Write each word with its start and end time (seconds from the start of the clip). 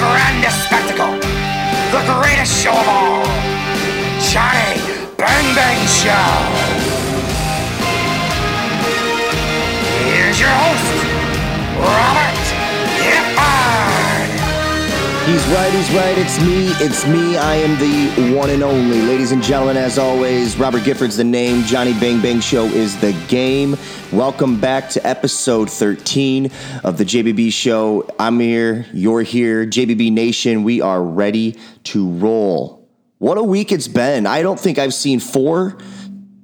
grandest 0.00 0.64
spectacle, 0.64 1.12
the 1.92 2.02
greatest 2.08 2.56
show 2.62 2.72
of 2.72 2.88
all, 2.88 3.22
Johnny 4.32 4.80
Bang 5.18 5.54
Bang 5.54 5.86
Show. 5.86 6.30
Here's 10.08 10.40
your 10.40 10.48
host, 10.48 10.88
Robert 11.84 12.39
right, 15.52 15.72
he's 15.72 15.90
right. 15.92 16.16
It's 16.16 16.38
me, 16.40 16.68
it's 16.84 17.06
me. 17.06 17.36
I 17.36 17.54
am 17.56 17.78
the 17.78 18.36
one 18.36 18.50
and 18.50 18.62
only. 18.62 19.02
Ladies 19.02 19.32
and 19.32 19.42
gentlemen, 19.42 19.76
as 19.76 19.98
always, 19.98 20.56
Robert 20.56 20.84
Gifford's 20.84 21.16
the 21.16 21.24
name. 21.24 21.64
Johnny 21.64 21.92
Bang 21.94 22.20
Bang 22.20 22.40
Show 22.40 22.66
is 22.66 23.00
the 23.00 23.12
game. 23.28 23.76
Welcome 24.12 24.60
back 24.60 24.88
to 24.90 25.06
episode 25.06 25.70
13 25.70 26.50
of 26.84 26.98
the 26.98 27.04
JBB 27.04 27.52
Show. 27.52 28.08
I'm 28.18 28.38
here, 28.38 28.86
you're 28.92 29.22
here. 29.22 29.66
JBB 29.66 30.12
Nation, 30.12 30.62
we 30.62 30.80
are 30.80 31.02
ready 31.02 31.56
to 31.84 32.08
roll. 32.08 32.88
What 33.18 33.36
a 33.36 33.42
week 33.42 33.72
it's 33.72 33.88
been. 33.88 34.26
I 34.26 34.42
don't 34.42 34.58
think 34.58 34.78
I've 34.78 34.94
seen 34.94 35.20
four 35.20 35.78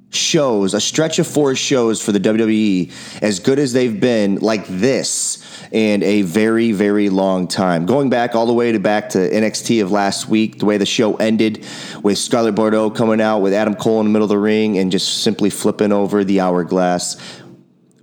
shows, 0.09 0.73
a 0.73 0.81
stretch 0.81 1.19
of 1.19 1.27
four 1.27 1.55
shows 1.55 2.01
for 2.01 2.11
the 2.11 2.19
WWE, 2.19 3.21
as 3.21 3.39
good 3.39 3.59
as 3.59 3.73
they've 3.73 3.99
been 3.99 4.37
like 4.37 4.65
this 4.67 5.43
in 5.71 6.01
a 6.03 6.21
very, 6.21 6.71
very 6.71 7.09
long 7.09 7.47
time. 7.47 7.85
Going 7.85 8.09
back 8.09 8.35
all 8.35 8.45
the 8.45 8.53
way 8.53 8.71
to 8.71 8.79
back 8.79 9.09
to 9.09 9.17
NXT 9.17 9.81
of 9.81 9.91
last 9.91 10.29
week, 10.29 10.59
the 10.59 10.65
way 10.65 10.77
the 10.77 10.85
show 10.85 11.15
ended 11.15 11.65
with 12.03 12.17
Scarlett 12.17 12.55
Bordeaux 12.55 12.89
coming 12.89 13.19
out 13.19 13.39
with 13.39 13.53
Adam 13.53 13.75
Cole 13.75 13.99
in 13.99 14.05
the 14.05 14.11
middle 14.11 14.25
of 14.25 14.29
the 14.29 14.39
ring 14.39 14.77
and 14.77 14.91
just 14.91 15.23
simply 15.23 15.49
flipping 15.49 15.91
over 15.91 16.23
the 16.23 16.39
hourglass 16.39 17.17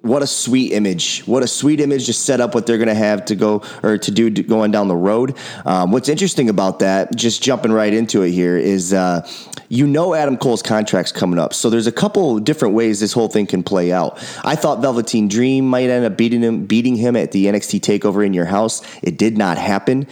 what 0.05 0.23
a 0.23 0.27
sweet 0.27 0.73
image. 0.73 1.23
What 1.23 1.43
a 1.43 1.47
sweet 1.47 1.81
image 1.81 2.07
to 2.07 2.13
set 2.13 2.39
up 2.39 2.55
what 2.55 2.67
they're 2.67 2.77
going 2.77 2.89
to 2.89 2.95
have 2.95 3.25
to 3.27 3.35
go 3.35 3.63
or 3.83 3.97
to 3.97 4.11
do 4.11 4.31
going 4.31 4.71
down 4.71 4.87
the 4.87 4.97
road. 4.97 5.35
Um, 5.65 5.93
what's 5.93 6.11
interesting 6.11 6.51
about 6.51 6.81
that, 6.81 7.17
just 7.17 7.43
jumping 7.43 7.73
right 7.73 7.93
into 7.93 8.23
it 8.23 8.33
here, 8.33 8.59
is 8.59 8.93
uh, 8.93 9.27
you 9.71 9.87
know 9.87 10.13
Adam 10.13 10.37
Cole's 10.37 10.63
contract's 10.63 11.11
coming 11.11 11.39
up. 11.39 11.55
So 11.55 11.71
there's 11.71 11.87
a 11.87 11.93
couple 11.93 12.39
different 12.39 12.75
ways 12.75 13.01
this 13.01 13.15
whole 13.15 13.29
thing 13.29 13.47
can 13.47 13.63
play 13.63 13.93
out. 13.93 14.19
I 14.45 14.57
thought 14.57 14.83
Velveteen 14.83 15.27
Dream 15.27 15.67
might 15.67 15.89
end 15.89 16.05
up 16.05 16.19
beating 16.19 16.43
him, 16.43 16.67
beating 16.67 16.97
him 16.97 17.17
at 17.17 17.33
the 17.33 17.47
NXT 17.47 17.81
takeover 17.81 18.25
in 18.25 18.35
your 18.35 18.45
house. 18.45 18.83
It 19.03 19.17
did 19.17 19.39
not 19.39 19.57
happen. 19.57 20.07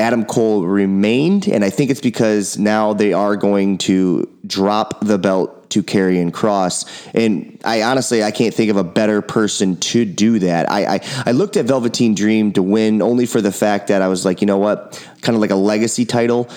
Adam 0.00 0.24
Cole 0.24 0.66
remained, 0.66 1.46
and 1.46 1.64
I 1.64 1.70
think 1.70 1.90
it's 1.90 2.00
because 2.00 2.58
now 2.58 2.94
they 2.94 3.12
are 3.12 3.36
going 3.36 3.78
to 3.78 4.28
drop 4.46 5.00
the 5.00 5.18
belt 5.18 5.70
to 5.70 5.82
Karrion 5.82 6.32
Kross. 6.32 6.84
And 7.14 7.60
I 7.64 7.82
honestly 7.82 8.24
I 8.24 8.30
can't 8.30 8.54
think 8.54 8.70
of 8.70 8.76
a 8.76 8.84
better 8.84 9.22
person 9.22 9.76
to 9.76 10.04
do 10.04 10.40
that. 10.40 10.70
I, 10.70 10.96
I 10.96 11.00
I 11.26 11.32
looked 11.32 11.56
at 11.56 11.66
Velveteen 11.66 12.14
Dream 12.14 12.52
to 12.52 12.62
win 12.62 13.02
only 13.02 13.26
for 13.26 13.40
the 13.40 13.52
fact 13.52 13.88
that 13.88 14.02
I 14.02 14.08
was 14.08 14.24
like, 14.24 14.40
you 14.40 14.46
know 14.46 14.58
what, 14.58 15.06
kind 15.20 15.36
of 15.36 15.40
like 15.40 15.50
a 15.50 15.56
legacy 15.56 16.04
title 16.04 16.48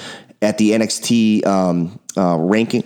at 0.41 0.57
the 0.57 0.71
NXT 0.71 1.45
um, 1.45 1.99
uh, 2.17 2.37
ranking. 2.39 2.83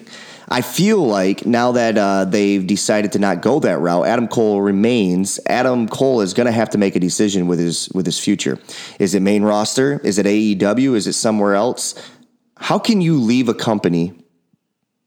I 0.49 0.61
feel 0.61 1.05
like 1.05 1.45
now 1.45 1.73
that 1.73 1.97
uh, 1.97 2.25
they've 2.25 2.65
decided 2.65 3.11
to 3.13 3.19
not 3.19 3.41
go 3.41 3.59
that 3.59 3.79
route, 3.79 4.05
Adam 4.07 4.27
Cole 4.27 4.61
remains. 4.61 5.39
Adam 5.45 5.89
Cole 5.89 6.21
is 6.21 6.33
going 6.33 6.45
to 6.45 6.53
have 6.53 6.69
to 6.69 6.77
make 6.77 6.95
a 6.95 6.99
decision 6.99 7.47
with 7.47 7.59
his 7.59 7.89
with 7.93 8.05
his 8.05 8.17
future. 8.17 8.57
Is 8.97 9.13
it 9.13 9.21
main 9.21 9.43
roster? 9.43 9.99
Is 10.03 10.17
it 10.17 10.25
AEW? 10.25 10.95
Is 10.95 11.07
it 11.07 11.13
somewhere 11.13 11.55
else? 11.55 11.95
How 12.55 12.79
can 12.79 13.01
you 13.01 13.19
leave 13.19 13.49
a 13.49 13.53
company 13.53 14.13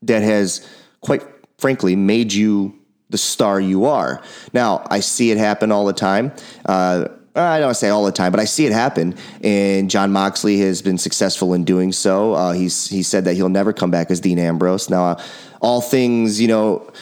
that 0.02 0.22
has, 0.22 0.67
quite 1.01 1.23
frankly, 1.58 1.96
made 1.96 2.33
you 2.33 2.78
the 3.08 3.18
star 3.18 3.58
you 3.58 3.86
are? 3.86 4.22
Now, 4.52 4.86
I 4.90 5.01
see 5.01 5.30
it 5.30 5.39
happen 5.39 5.72
all 5.72 5.86
the 5.86 5.95
time. 5.95 6.33
Uh, 6.67 7.07
I 7.35 7.61
don't 7.61 7.74
say 7.74 7.91
all 7.91 8.05
the 8.05 8.13
time, 8.13 8.33
but 8.33 8.41
I 8.41 8.45
see 8.45 8.67
it 8.67 8.73
happen. 8.73 9.14
And 9.42 9.89
Jon 9.89 10.11
Moxley 10.11 10.58
has 10.61 10.83
been 10.83 10.98
successful 10.98 11.55
in 11.55 11.64
doing 11.64 11.92
so. 11.92 12.35
Uh, 12.35 12.52
he's 12.52 12.89
he 12.89 13.02
said 13.02 13.24
that 13.27 13.35
he'll 13.35 13.48
never 13.48 13.73
come 13.73 13.91
back 13.91 14.11
as 14.11 14.20
Dean 14.20 14.39
Ambrose. 14.39 14.91
Now, 14.91 15.05
uh, 15.05 15.23
all 15.61 15.80
things 15.80 16.40
you 16.40 16.48
know 16.48 16.92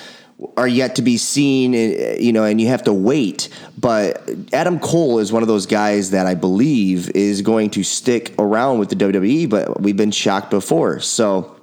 are 0.57 0.69
yet 0.69 0.97
to 0.97 1.03
be 1.03 1.17
seen, 1.17 1.75
uh, 1.75 2.17
you 2.21 2.33
know, 2.33 2.45
and 2.45 2.61
you 2.61 2.69
have 2.69 2.85
to 2.85 2.93
wait. 2.93 3.49
But 3.79 4.29
Adam 4.53 4.79
Cole 4.79 5.19
is 5.19 5.33
one 5.33 5.43
of 5.43 5.49
those 5.49 5.67
guys 5.67 6.11
that 6.11 6.27
I 6.27 6.35
believe 6.35 7.11
is 7.11 7.43
going 7.43 7.71
to 7.71 7.83
stick 7.83 8.35
around 8.39 8.79
with 8.79 8.91
the 8.91 8.97
WWE. 8.97 9.49
But 9.49 9.81
we've 9.81 9.97
been 9.97 10.11
shocked 10.13 10.51
before, 10.51 11.01
so. 11.01 11.58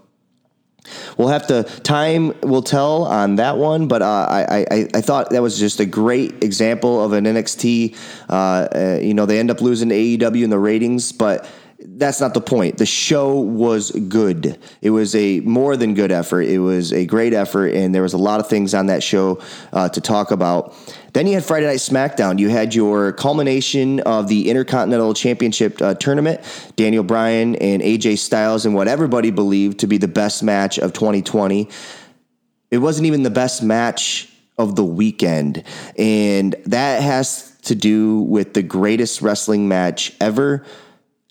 We'll 1.17 1.29
have 1.29 1.47
to 1.47 1.63
time 1.63 2.39
will 2.41 2.61
tell 2.61 3.03
on 3.05 3.35
that 3.35 3.57
one, 3.57 3.87
but 3.87 4.01
uh, 4.01 4.27
I, 4.29 4.65
I 4.71 4.87
I 4.93 5.01
thought 5.01 5.29
that 5.31 5.41
was 5.41 5.57
just 5.57 5.79
a 5.79 5.85
great 5.85 6.43
example 6.43 7.03
of 7.03 7.13
an 7.13 7.25
NXT. 7.25 7.97
Uh, 8.29 8.33
uh, 8.33 8.99
you 9.01 9.13
know, 9.13 9.25
they 9.25 9.39
end 9.39 9.51
up 9.51 9.61
losing 9.61 9.89
to 9.89 9.95
AEW 9.95 10.43
in 10.43 10.49
the 10.49 10.59
ratings, 10.59 11.11
but 11.11 11.47
that's 11.79 12.19
not 12.19 12.33
the 12.33 12.41
point. 12.41 12.77
The 12.77 12.85
show 12.85 13.39
was 13.39 13.91
good. 13.91 14.57
It 14.81 14.89
was 14.89 15.15
a 15.15 15.39
more 15.41 15.77
than 15.77 15.93
good 15.93 16.11
effort. 16.11 16.43
It 16.43 16.59
was 16.59 16.91
a 16.93 17.05
great 17.05 17.33
effort, 17.33 17.73
and 17.73 17.93
there 17.93 18.01
was 18.01 18.13
a 18.13 18.17
lot 18.17 18.39
of 18.39 18.47
things 18.47 18.73
on 18.73 18.87
that 18.87 19.03
show 19.03 19.41
uh, 19.73 19.89
to 19.89 20.01
talk 20.01 20.31
about. 20.31 20.73
Then 21.15 21.27
you 21.27 21.35
had 21.35 21.45
Friday 21.45 21.65
Night 21.65 21.77
SmackDown. 21.77 22.39
You 22.39 22.49
had 22.49 22.75
your 22.75 23.13
culmination 23.13 24.01
of 24.01 24.27
the 24.27 24.49
Intercontinental 24.49 25.13
Championship 25.13 25.81
uh, 25.81 25.93
tournament. 25.93 26.41
Daniel 26.75 27.05
Bryan 27.05 27.55
and 27.55 27.81
AJ 27.81 28.17
Styles, 28.17 28.65
and 28.65 28.75
what 28.75 28.89
everybody 28.89 29.31
believed 29.31 29.79
to 29.79 29.87
be 29.87 29.97
the 29.97 30.09
best 30.09 30.43
match 30.43 30.77
of 30.77 30.91
2020. 30.91 31.69
It 32.69 32.79
wasn't 32.79 33.07
even 33.07 33.23
the 33.23 33.29
best 33.29 33.63
match 33.63 34.27
of 34.57 34.75
the 34.75 34.83
weekend, 34.83 35.63
and 35.97 36.53
that 36.65 37.01
has 37.01 37.55
to 37.61 37.75
do 37.75 38.19
with 38.19 38.53
the 38.53 38.61
greatest 38.61 39.21
wrestling 39.21 39.69
match 39.69 40.11
ever 40.19 40.65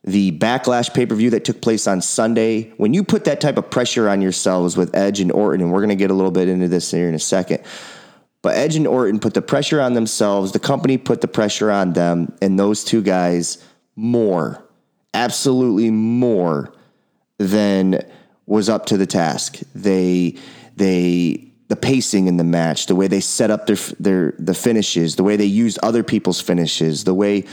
the 0.06 0.38
backlash 0.38 0.92
pay 0.92 1.06
per 1.06 1.14
view 1.14 1.30
that 1.30 1.44
took 1.44 1.62
place 1.62 1.86
on 1.86 2.02
Sunday, 2.02 2.70
when 2.76 2.92
you 2.92 3.02
put 3.02 3.24
that 3.24 3.40
type 3.40 3.56
of 3.56 3.70
pressure 3.70 4.08
on 4.08 4.20
yourselves 4.20 4.76
with 4.76 4.94
Edge 4.94 5.20
and 5.20 5.32
Orton, 5.32 5.62
and 5.62 5.72
we're 5.72 5.80
going 5.80 5.88
to 5.88 5.96
get 5.96 6.10
a 6.10 6.14
little 6.14 6.30
bit 6.30 6.46
into 6.46 6.68
this 6.68 6.90
here 6.90 7.08
in 7.08 7.14
a 7.14 7.18
second, 7.18 7.62
but 8.44 8.56
Edge 8.56 8.76
and 8.76 8.86
Orton 8.86 9.20
put 9.20 9.32
the 9.32 9.40
pressure 9.40 9.80
on 9.80 9.94
themselves, 9.94 10.52
the 10.52 10.58
company 10.58 10.98
put 10.98 11.22
the 11.22 11.26
pressure 11.26 11.70
on 11.70 11.94
them, 11.94 12.30
and 12.42 12.58
those 12.58 12.84
two 12.84 13.00
guys 13.00 13.56
more, 13.96 14.62
absolutely 15.14 15.90
more 15.90 16.70
than 17.38 18.02
was 18.44 18.68
up 18.68 18.84
to 18.86 18.98
the 18.98 19.06
task. 19.06 19.60
They, 19.74 20.36
they, 20.76 21.52
the 21.68 21.76
pacing 21.76 22.26
in 22.26 22.36
the 22.36 22.44
match, 22.44 22.84
the 22.84 22.94
way 22.94 23.06
they 23.06 23.20
set 23.20 23.50
up 23.50 23.66
their 23.66 23.78
their 23.98 24.34
the 24.38 24.52
finishes, 24.52 25.16
the 25.16 25.24
way 25.24 25.36
they 25.36 25.46
used 25.46 25.78
other 25.82 26.02
people's 26.02 26.42
finishes, 26.42 27.04
the 27.04 27.14
way 27.14 27.44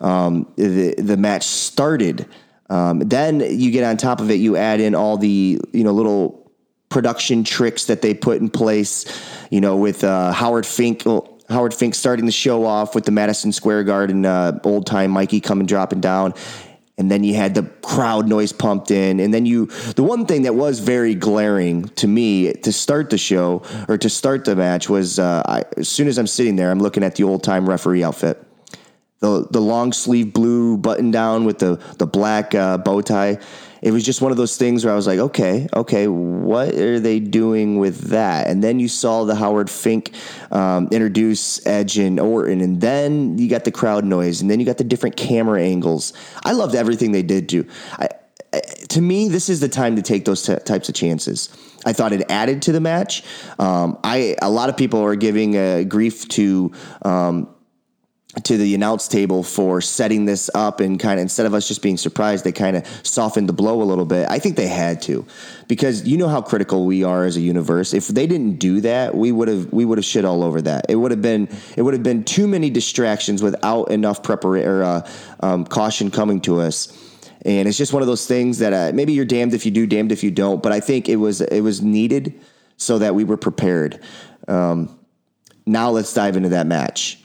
um, 0.00 0.46
the 0.54 0.94
the 0.96 1.16
match 1.16 1.42
started. 1.42 2.24
Um, 2.70 3.00
then 3.00 3.40
you 3.40 3.72
get 3.72 3.82
on 3.82 3.96
top 3.96 4.20
of 4.20 4.30
it, 4.30 4.34
you 4.34 4.56
add 4.56 4.78
in 4.78 4.94
all 4.94 5.16
the 5.16 5.60
you 5.72 5.82
know 5.82 5.90
little 5.90 6.45
production 6.88 7.44
tricks 7.44 7.86
that 7.86 8.02
they 8.02 8.14
put 8.14 8.40
in 8.40 8.48
place. 8.48 9.04
You 9.50 9.60
know, 9.60 9.76
with 9.76 10.04
uh, 10.04 10.32
Howard 10.32 10.66
Fink. 10.66 11.04
Howard 11.48 11.72
Fink 11.72 11.94
starting 11.94 12.26
the 12.26 12.32
show 12.32 12.64
off 12.64 12.96
with 12.96 13.04
the 13.04 13.12
Madison 13.12 13.52
Square 13.52 13.84
Garden 13.84 14.26
uh, 14.26 14.58
old 14.64 14.84
time 14.84 15.12
Mikey 15.12 15.40
coming 15.40 15.64
dropping 15.64 16.00
down, 16.00 16.34
and 16.98 17.10
then 17.10 17.24
you 17.24 17.34
had 17.34 17.54
the 17.54 17.62
crowd 17.82 18.28
noise 18.28 18.52
pumped 18.52 18.90
in 18.90 19.20
and 19.20 19.32
then 19.32 19.46
you 19.46 19.66
the 19.96 20.02
one 20.02 20.26
thing 20.26 20.42
that 20.42 20.54
was 20.54 20.80
very 20.80 21.14
glaring 21.14 21.84
to 21.90 22.06
me 22.06 22.52
to 22.52 22.72
start 22.72 23.10
the 23.10 23.18
show 23.18 23.62
or 23.88 23.98
to 23.98 24.08
start 24.08 24.44
the 24.44 24.56
match 24.56 24.88
was 24.88 25.18
uh, 25.18 25.42
I, 25.46 25.64
as 25.76 25.88
soon 25.88 26.08
as 26.08 26.18
i'm 26.18 26.26
sitting 26.26 26.56
there 26.56 26.70
i'm 26.70 26.80
looking 26.80 27.02
at 27.02 27.16
the 27.16 27.24
old 27.24 27.42
time 27.42 27.68
referee 27.68 28.02
outfit 28.02 28.42
the 29.20 29.46
the 29.50 29.60
long 29.60 29.92
sleeve 29.92 30.32
blue 30.32 30.76
button 30.76 31.10
down 31.10 31.44
with 31.44 31.58
the 31.58 31.80
the 31.98 32.06
black 32.06 32.54
uh, 32.54 32.78
bow 32.78 33.00
tie 33.00 33.38
it 33.86 33.92
was 33.92 34.04
just 34.04 34.20
one 34.20 34.32
of 34.32 34.36
those 34.36 34.56
things 34.56 34.84
where 34.84 34.92
I 34.92 34.96
was 34.96 35.06
like, 35.06 35.20
okay, 35.20 35.68
okay, 35.72 36.08
what 36.08 36.74
are 36.74 36.98
they 36.98 37.20
doing 37.20 37.78
with 37.78 38.08
that? 38.08 38.48
And 38.48 38.60
then 38.60 38.80
you 38.80 38.88
saw 38.88 39.22
the 39.22 39.36
Howard 39.36 39.70
Fink 39.70 40.10
um, 40.50 40.88
introduce 40.90 41.64
Edge 41.64 41.96
and 41.96 42.18
Orton, 42.18 42.60
and 42.62 42.80
then 42.80 43.38
you 43.38 43.48
got 43.48 43.62
the 43.62 43.70
crowd 43.70 44.04
noise, 44.04 44.40
and 44.40 44.50
then 44.50 44.58
you 44.58 44.66
got 44.66 44.78
the 44.78 44.82
different 44.82 45.16
camera 45.16 45.62
angles. 45.62 46.14
I 46.44 46.50
loved 46.50 46.74
everything 46.74 47.12
they 47.12 47.22
did 47.22 47.46
do. 47.46 47.64
I, 47.92 48.08
to 48.88 49.00
me, 49.00 49.28
this 49.28 49.48
is 49.48 49.60
the 49.60 49.68
time 49.68 49.94
to 49.94 50.02
take 50.02 50.24
those 50.24 50.42
t- 50.42 50.56
types 50.56 50.88
of 50.88 50.96
chances. 50.96 51.48
I 51.84 51.92
thought 51.92 52.12
it 52.12 52.28
added 52.28 52.62
to 52.62 52.72
the 52.72 52.80
match. 52.80 53.22
Um, 53.60 54.00
I 54.02 54.34
a 54.42 54.50
lot 54.50 54.68
of 54.68 54.76
people 54.76 55.00
are 55.04 55.14
giving 55.14 55.56
uh, 55.56 55.84
grief 55.84 56.26
to 56.30 56.72
um, 57.02 57.54
to 58.44 58.56
the 58.58 58.74
announce 58.74 59.08
table 59.08 59.42
for 59.42 59.80
setting 59.80 60.26
this 60.26 60.50
up 60.54 60.80
and 60.80 61.00
kind 61.00 61.18
of 61.18 61.22
instead 61.22 61.46
of 61.46 61.54
us 61.54 61.66
just 61.66 61.82
being 61.82 61.96
surprised, 61.96 62.44
they 62.44 62.52
kind 62.52 62.76
of 62.76 62.86
softened 63.02 63.48
the 63.48 63.52
blow 63.52 63.82
a 63.82 63.84
little 63.84 64.04
bit. 64.04 64.28
I 64.30 64.38
think 64.38 64.56
they 64.56 64.66
had 64.66 65.00
to 65.02 65.24
because 65.68 66.06
you 66.06 66.18
know 66.18 66.28
how 66.28 66.42
critical 66.42 66.84
we 66.84 67.02
are 67.02 67.24
as 67.24 67.36
a 67.36 67.40
universe. 67.40 67.94
If 67.94 68.08
they 68.08 68.26
didn't 68.26 68.58
do 68.58 68.80
that, 68.82 69.14
we 69.14 69.32
would 69.32 69.48
have 69.48 69.72
we 69.72 69.84
would 69.84 69.96
have 69.96 70.04
shit 70.04 70.24
all 70.24 70.44
over 70.44 70.60
that. 70.62 70.86
It 70.88 70.96
would 70.96 71.10
have 71.10 71.22
been 71.22 71.48
it 71.76 71.82
would 71.82 71.94
have 71.94 72.02
been 72.02 72.24
too 72.24 72.46
many 72.46 72.68
distractions 72.68 73.42
without 73.42 73.90
enough 73.90 74.22
preparation 74.22 74.68
or 74.68 74.82
uh, 74.82 75.10
um, 75.40 75.64
caution 75.64 76.10
coming 76.10 76.40
to 76.42 76.60
us. 76.60 76.92
And 77.44 77.68
it's 77.68 77.78
just 77.78 77.92
one 77.92 78.02
of 78.02 78.08
those 78.08 78.26
things 78.26 78.58
that 78.58 78.72
uh, 78.72 78.94
maybe 78.94 79.12
you're 79.12 79.24
damned 79.24 79.54
if 79.54 79.64
you 79.64 79.70
do, 79.70 79.86
damned 79.86 80.12
if 80.12 80.22
you 80.22 80.30
don't. 80.30 80.62
But 80.62 80.72
I 80.72 80.80
think 80.80 81.08
it 81.08 81.16
was 81.16 81.40
it 81.40 81.60
was 81.62 81.80
needed 81.80 82.38
so 82.76 82.98
that 82.98 83.14
we 83.14 83.24
were 83.24 83.38
prepared. 83.38 84.00
Um, 84.46 84.98
now 85.64 85.90
let's 85.90 86.12
dive 86.12 86.36
into 86.36 86.50
that 86.50 86.66
match 86.66 87.18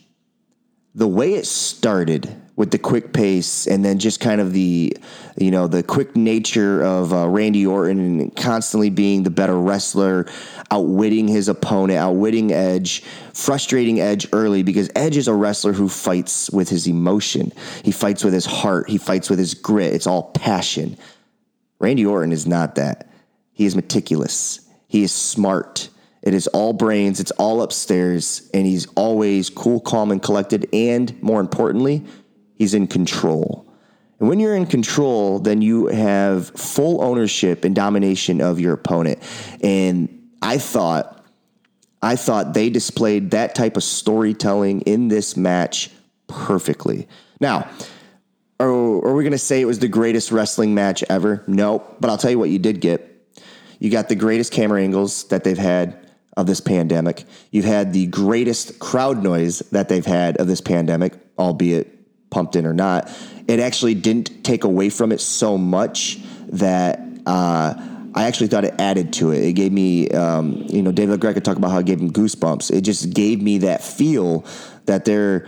the 0.93 1.07
way 1.07 1.33
it 1.33 1.45
started 1.45 2.29
with 2.57 2.69
the 2.69 2.77
quick 2.77 3.13
pace 3.13 3.65
and 3.65 3.83
then 3.83 3.97
just 3.97 4.19
kind 4.19 4.41
of 4.41 4.51
the 4.51 4.95
you 5.37 5.49
know 5.49 5.67
the 5.67 5.81
quick 5.81 6.15
nature 6.15 6.83
of 6.83 7.13
uh, 7.13 7.27
Randy 7.27 7.65
Orton 7.65 8.29
constantly 8.31 8.89
being 8.89 9.23
the 9.23 9.29
better 9.29 9.57
wrestler, 9.57 10.27
outwitting 10.69 11.27
his 11.27 11.47
opponent, 11.47 11.97
outwitting 11.97 12.51
Edge, 12.51 13.03
frustrating 13.33 13.99
Edge 13.99 14.27
early 14.33 14.63
because 14.63 14.89
Edge 14.95 15.17
is 15.17 15.27
a 15.27 15.33
wrestler 15.33 15.73
who 15.73 15.87
fights 15.87 16.49
with 16.51 16.69
his 16.69 16.87
emotion. 16.87 17.53
He 17.83 17.91
fights 17.91 18.23
with 18.23 18.33
his 18.33 18.45
heart. 18.45 18.89
He 18.89 18.97
fights 18.97 19.29
with 19.29 19.39
his 19.39 19.53
grit. 19.53 19.93
It's 19.93 20.07
all 20.07 20.31
passion. 20.31 20.97
Randy 21.79 22.05
Orton 22.05 22.31
is 22.31 22.45
not 22.45 22.75
that. 22.75 23.09
He 23.53 23.65
is 23.65 23.75
meticulous. 23.75 24.59
He 24.87 25.03
is 25.03 25.11
smart. 25.13 25.89
It 26.21 26.33
is 26.33 26.47
all 26.47 26.73
brains, 26.73 27.19
it's 27.19 27.31
all 27.31 27.61
upstairs, 27.61 28.49
and 28.53 28.65
he's 28.65 28.87
always 28.95 29.49
cool, 29.49 29.79
calm, 29.79 30.11
and 30.11 30.21
collected. 30.21 30.69
And 30.71 31.21
more 31.21 31.39
importantly, 31.39 32.05
he's 32.55 32.73
in 32.73 32.87
control. 32.87 33.67
And 34.19 34.29
when 34.29 34.39
you're 34.39 34.55
in 34.55 34.67
control, 34.67 35.39
then 35.39 35.63
you 35.63 35.87
have 35.87 36.49
full 36.49 37.03
ownership 37.03 37.65
and 37.65 37.75
domination 37.75 38.39
of 38.39 38.59
your 38.59 38.73
opponent. 38.73 39.17
And 39.63 40.29
I 40.43 40.59
thought, 40.59 41.25
I 42.03 42.15
thought 42.15 42.53
they 42.53 42.69
displayed 42.69 43.31
that 43.31 43.55
type 43.55 43.77
of 43.77 43.83
storytelling 43.83 44.81
in 44.81 45.07
this 45.07 45.35
match 45.35 45.89
perfectly. 46.27 47.07
Now, 47.39 47.67
are, 48.59 48.69
are 48.69 49.15
we 49.15 49.23
going 49.23 49.31
to 49.31 49.39
say 49.39 49.59
it 49.59 49.65
was 49.65 49.79
the 49.79 49.87
greatest 49.87 50.31
wrestling 50.31 50.75
match 50.75 51.03
ever? 51.09 51.43
Nope. 51.47 51.97
But 51.99 52.11
I'll 52.11 52.17
tell 52.17 52.29
you 52.29 52.37
what 52.37 52.51
you 52.51 52.59
did 52.59 52.79
get. 52.79 53.07
You 53.79 53.89
got 53.89 54.07
the 54.07 54.15
greatest 54.15 54.53
camera 54.53 54.83
angles 54.83 55.23
that 55.29 55.43
they've 55.43 55.57
had 55.57 56.00
of 56.41 56.47
this 56.47 56.59
pandemic. 56.59 57.23
You've 57.51 57.65
had 57.65 57.93
the 57.93 58.07
greatest 58.07 58.79
crowd 58.79 59.23
noise 59.23 59.59
that 59.71 59.87
they've 59.87 60.05
had 60.05 60.37
of 60.37 60.47
this 60.47 60.59
pandemic, 60.59 61.13
albeit 61.37 62.29
pumped 62.29 62.55
in 62.55 62.65
or 62.65 62.73
not. 62.73 63.09
It 63.47 63.59
actually 63.59 63.93
didn't 63.93 64.43
take 64.43 64.63
away 64.63 64.89
from 64.89 65.11
it 65.11 65.21
so 65.21 65.57
much 65.57 66.19
that 66.47 66.99
uh, 67.25 67.73
I 68.13 68.23
actually 68.23 68.47
thought 68.47 68.65
it 68.65 68.73
added 68.79 69.13
to 69.13 69.31
it. 69.31 69.43
It 69.43 69.53
gave 69.53 69.71
me, 69.71 70.09
um, 70.09 70.65
you 70.67 70.81
know, 70.81 70.91
David 70.91 71.19
LaGreca 71.19 71.43
talked 71.43 71.57
about 71.57 71.71
how 71.71 71.79
it 71.79 71.85
gave 71.85 72.01
him 72.01 72.11
goosebumps. 72.11 72.71
It 72.71 72.81
just 72.81 73.13
gave 73.13 73.41
me 73.41 73.59
that 73.59 73.83
feel 73.83 74.45
that 74.85 75.05
they're 75.05 75.47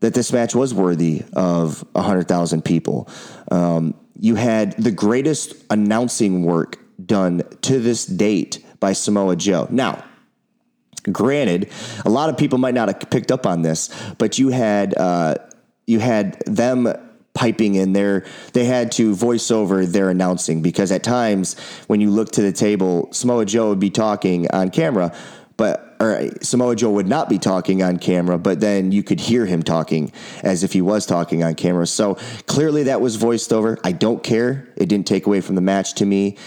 that 0.00 0.14
this 0.14 0.32
match 0.32 0.54
was 0.54 0.72
worthy 0.72 1.22
of 1.34 1.84
100,000 1.92 2.64
people. 2.64 3.06
Um, 3.50 3.94
you 4.18 4.34
had 4.34 4.72
the 4.78 4.90
greatest 4.90 5.52
announcing 5.68 6.42
work 6.42 6.78
done 7.04 7.42
to 7.60 7.78
this 7.78 8.06
date 8.06 8.64
by 8.80 8.94
Samoa 8.94 9.36
Joe. 9.36 9.68
Now, 9.70 10.02
Granted, 11.10 11.70
a 12.04 12.10
lot 12.10 12.28
of 12.28 12.36
people 12.36 12.58
might 12.58 12.74
not 12.74 12.88
have 12.88 13.10
picked 13.10 13.32
up 13.32 13.46
on 13.46 13.62
this, 13.62 13.90
but 14.18 14.38
you 14.38 14.48
had 14.48 14.96
uh, 14.96 15.36
you 15.86 15.98
had 15.98 16.40
them 16.46 16.88
piping 17.34 17.74
in 17.74 17.92
there. 17.92 18.24
They 18.52 18.64
had 18.64 18.92
to 18.92 19.14
voice 19.14 19.50
over 19.50 19.86
their 19.86 20.10
announcing 20.10 20.62
because 20.62 20.92
at 20.92 21.02
times 21.02 21.58
when 21.86 22.00
you 22.00 22.10
look 22.10 22.32
to 22.32 22.42
the 22.42 22.52
table, 22.52 23.08
Samoa 23.12 23.44
Joe 23.46 23.70
would 23.70 23.80
be 23.80 23.90
talking 23.90 24.50
on 24.50 24.70
camera, 24.70 25.14
but 25.56 25.96
or 26.00 26.28
Samoa 26.40 26.74
Joe 26.74 26.90
would 26.90 27.06
not 27.06 27.28
be 27.28 27.38
talking 27.38 27.82
on 27.82 27.98
camera, 27.98 28.38
but 28.38 28.60
then 28.60 28.90
you 28.90 29.02
could 29.02 29.20
hear 29.20 29.44
him 29.44 29.62
talking 29.62 30.10
as 30.42 30.64
if 30.64 30.72
he 30.72 30.80
was 30.80 31.04
talking 31.04 31.44
on 31.44 31.54
camera. 31.54 31.86
So 31.86 32.14
clearly 32.46 32.84
that 32.84 33.02
was 33.02 33.16
voiced 33.16 33.52
over. 33.52 33.78
I 33.84 33.92
don't 33.92 34.22
care. 34.22 34.66
It 34.76 34.86
didn't 34.88 35.06
take 35.06 35.26
away 35.26 35.42
from 35.42 35.56
the 35.56 35.60
match 35.60 35.94
to 35.96 36.06
me 36.06 36.38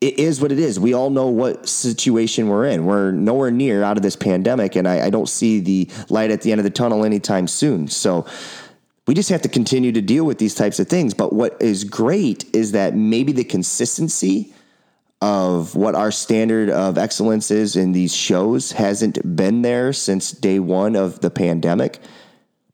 it 0.00 0.18
is 0.18 0.40
what 0.40 0.52
it 0.52 0.58
is. 0.58 0.78
We 0.78 0.94
all 0.94 1.10
know 1.10 1.26
what 1.26 1.68
situation 1.68 2.48
we're 2.48 2.66
in. 2.66 2.86
We're 2.86 3.10
nowhere 3.10 3.50
near 3.50 3.82
out 3.82 3.96
of 3.96 4.02
this 4.02 4.16
pandemic, 4.16 4.76
and 4.76 4.86
I, 4.86 5.06
I, 5.06 5.10
don't 5.10 5.28
see 5.28 5.58
the 5.58 5.88
light 6.08 6.30
at 6.30 6.42
the 6.42 6.52
end 6.52 6.60
of 6.60 6.64
the 6.64 6.70
tunnel 6.70 7.04
anytime 7.04 7.48
soon. 7.48 7.88
So 7.88 8.24
we 9.08 9.14
just 9.14 9.28
have 9.30 9.42
to 9.42 9.48
continue 9.48 9.90
to 9.92 10.00
deal 10.00 10.24
with 10.24 10.38
these 10.38 10.54
types 10.54 10.78
of 10.78 10.86
things. 10.86 11.14
But 11.14 11.32
what 11.32 11.60
is 11.60 11.82
great 11.82 12.44
is 12.54 12.72
that 12.72 12.94
maybe 12.94 13.32
the 13.32 13.42
consistency 13.42 14.54
of 15.20 15.74
what 15.74 15.96
our 15.96 16.12
standard 16.12 16.70
of 16.70 16.96
excellence 16.96 17.50
is 17.50 17.74
in 17.74 17.90
these 17.90 18.14
shows 18.14 18.70
hasn't 18.70 19.34
been 19.34 19.62
there 19.62 19.92
since 19.92 20.30
day 20.30 20.60
one 20.60 20.94
of 20.94 21.20
the 21.20 21.30
pandemic. 21.30 21.98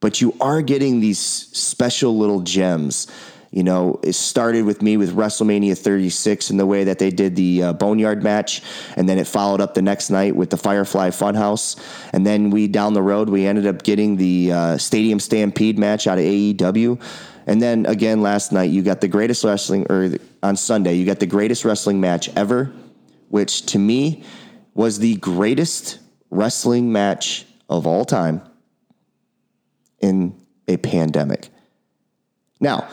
But 0.01 0.21
you 0.21 0.37
are 0.43 0.61
getting 0.61 1.01
these 1.01 1.19
special 1.19 2.19
little 2.19 2.41
gems 2.41 3.07
you 3.55 3.63
know, 3.63 4.01
it 4.03 4.15
started 4.15 4.65
with 4.65 4.83
me 4.83 4.97
with 4.97 5.15
WrestleMania 5.15 5.79
36 5.79 6.51
and 6.51 6.59
the 6.59 6.67
way 6.67 6.83
that 6.83 6.99
they 6.99 7.11
did 7.11 7.37
the 7.37 7.63
uh, 7.63 7.73
Boneyard 7.73 8.21
match, 8.21 8.63
and 8.97 9.09
then 9.09 9.17
it 9.17 9.29
followed 9.29 9.61
up 9.61 9.75
the 9.75 9.83
next 9.83 10.11
night 10.11 10.35
with 10.35 10.51
the 10.51 10.57
Firefly 10.57 11.11
Funhouse, 11.11 11.81
and 12.13 12.27
then 12.27 12.51
we 12.51 12.67
down 12.67 12.95
the 12.95 13.03
road 13.03 13.29
we 13.29 13.47
ended 13.47 13.69
up 13.69 13.85
getting 13.85 14.17
the 14.17 14.51
uh, 14.51 14.77
Stadium 14.77 15.21
Stampede 15.21 15.79
match 15.79 16.09
out 16.09 16.19
of 16.19 16.25
AEW. 16.25 17.01
And 17.47 17.63
then 17.63 17.87
again 17.87 18.23
last 18.23 18.51
night, 18.51 18.71
you 18.71 18.83
got 18.83 19.01
the 19.01 19.07
greatest 19.07 19.45
wrestling, 19.45 19.87
or 19.89 20.11
on 20.43 20.57
Sunday, 20.57 20.95
you 20.95 21.07
got 21.07 21.21
the 21.21 21.27
greatest 21.27 21.65
wrestling 21.65 22.01
match 22.01 22.29
ever, 22.35 22.73
which 23.29 23.67
to 23.67 23.79
me 23.79 24.25
was 24.75 24.99
the 24.99 25.15
greatest 25.19 26.01
wrestling 26.31 26.91
match 26.91 27.47
of 27.69 27.87
all 27.87 28.05
time 28.05 28.43
in 30.01 30.35
a 30.67 30.77
pandemic. 30.77 31.51
Now, 32.59 32.89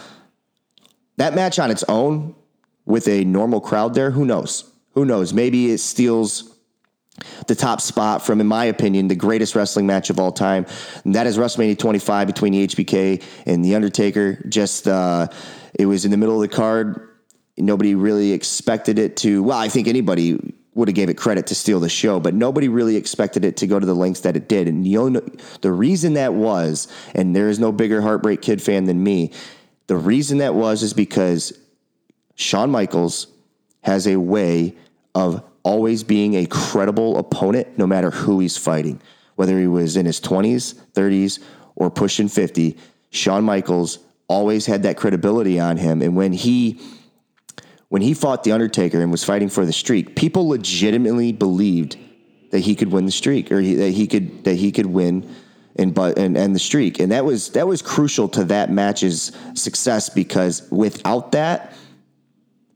that 1.22 1.36
match 1.36 1.60
on 1.60 1.70
its 1.70 1.84
own 1.88 2.34
with 2.86 3.08
a 3.08 3.24
normal 3.26 3.62
crowd 3.62 3.94
there, 3.94 4.10
who 4.10 4.26
knows? 4.26 4.72
Who 4.94 5.06
knows? 5.06 5.34
Maybe 5.34 5.72
it 5.72 5.78
steals 5.78 6.58
the 7.46 7.54
top 7.54 7.80
spot 7.80 8.26
from, 8.26 8.42
in 8.42 8.48
my 8.48 8.66
opinion, 8.66 9.08
the 9.08 9.16
greatest 9.16 9.56
wrestling 9.56 9.86
match 9.86 10.10
of 10.10 10.20
all 10.20 10.32
time. 10.32 10.66
And 11.06 11.14
that 11.14 11.28
is 11.28 11.38
WrestleMania 11.38 11.78
25 11.78 12.26
between 12.26 12.54
the 12.54 12.68
HBK 12.68 13.24
and 13.46 13.64
The 13.64 13.76
Undertaker. 13.76 14.44
Just, 14.50 14.88
uh, 14.88 15.28
it 15.76 15.86
was 15.86 16.06
in 16.06 16.12
the 16.12 16.18
middle 16.18 16.42
of 16.42 16.50
the 16.50 16.56
card. 16.56 17.10
Nobody 17.56 17.94
really 17.94 18.32
expected 18.32 18.98
it 18.98 19.16
to, 19.18 19.44
well, 19.44 19.60
I 19.60 19.70
think 19.70 19.88
anybody 19.88 20.56
would 20.74 20.88
have 20.88 20.96
gave 20.96 21.10
it 21.10 21.18
credit 21.18 21.46
to 21.48 21.56
steal 21.56 21.80
the 21.80 21.90
show, 21.90 22.20
but 22.20 22.34
nobody 22.34 22.68
really 22.68 22.96
expected 22.96 23.46
it 23.46 23.58
to 23.58 23.68
go 23.68 23.80
to 23.80 23.86
the 23.86 23.94
lengths 23.94 24.22
that 24.22 24.36
it 24.36 24.50
did. 24.50 24.68
And 24.68 24.84
the 25.62 25.72
reason 25.72 26.14
that 26.14 26.34
was, 26.34 26.88
and 27.14 27.36
there 27.36 27.50
is 27.50 27.60
no 27.60 27.72
bigger 27.72 28.02
Heartbreak 28.02 28.42
Kid 28.42 28.60
fan 28.60 28.86
than 28.86 29.04
me, 29.04 29.34
the 29.92 29.98
reason 29.98 30.38
that 30.38 30.56
was 30.56 30.84
is 30.84 30.94
because 30.94 31.52
Shawn 32.36 32.72
Michaels 32.72 33.28
has 33.82 34.08
a 34.08 34.16
way 34.16 34.74
of 35.14 35.44
always 35.64 36.02
being 36.02 36.36
a 36.36 36.46
credible 36.46 37.18
opponent 37.18 37.78
no 37.78 37.86
matter 37.86 38.10
who 38.10 38.40
he's 38.40 38.56
fighting. 38.56 39.02
Whether 39.36 39.60
he 39.60 39.68
was 39.68 39.98
in 39.98 40.06
his 40.06 40.22
20s, 40.22 40.76
30s, 40.94 41.40
or 41.76 41.92
pushing 41.92 42.30
50, 42.30 42.78
Shawn 43.10 43.44
Michaels 43.44 44.00
always 44.30 44.66
had 44.66 44.84
that 44.84 44.96
credibility 44.96 45.60
on 45.60 45.76
him. 45.76 46.02
And 46.02 46.16
when 46.16 46.32
he 46.32 46.80
when 47.90 48.02
he 48.02 48.14
fought 48.14 48.46
the 48.46 48.54
Undertaker 48.54 49.02
and 49.02 49.12
was 49.12 49.26
fighting 49.26 49.50
for 49.50 49.66
the 49.66 49.74
streak, 49.74 50.16
people 50.16 50.48
legitimately 50.48 51.34
believed 51.34 51.98
that 52.52 52.60
he 52.60 52.76
could 52.76 52.94
win 52.94 53.06
the 53.06 53.12
streak 53.12 53.52
or 53.52 53.60
he, 53.60 53.76
that 53.76 53.90
he 53.90 54.08
could 54.08 54.46
that 54.46 54.56
he 54.56 54.72
could 54.72 54.86
win 54.86 55.30
and 55.82 55.94
but 55.94 56.18
and, 56.18 56.38
and 56.38 56.56
the 56.56 56.60
streak. 56.60 57.00
And 57.00 57.12
that 57.12 57.26
was 57.26 57.50
that 57.50 57.68
was 57.68 57.82
crucial 57.82 58.30
to 58.30 58.46
that 58.46 58.72
match's 58.72 59.32
success 59.56 60.10
because 60.10 60.70
without 60.72 61.34
that, 61.34 61.74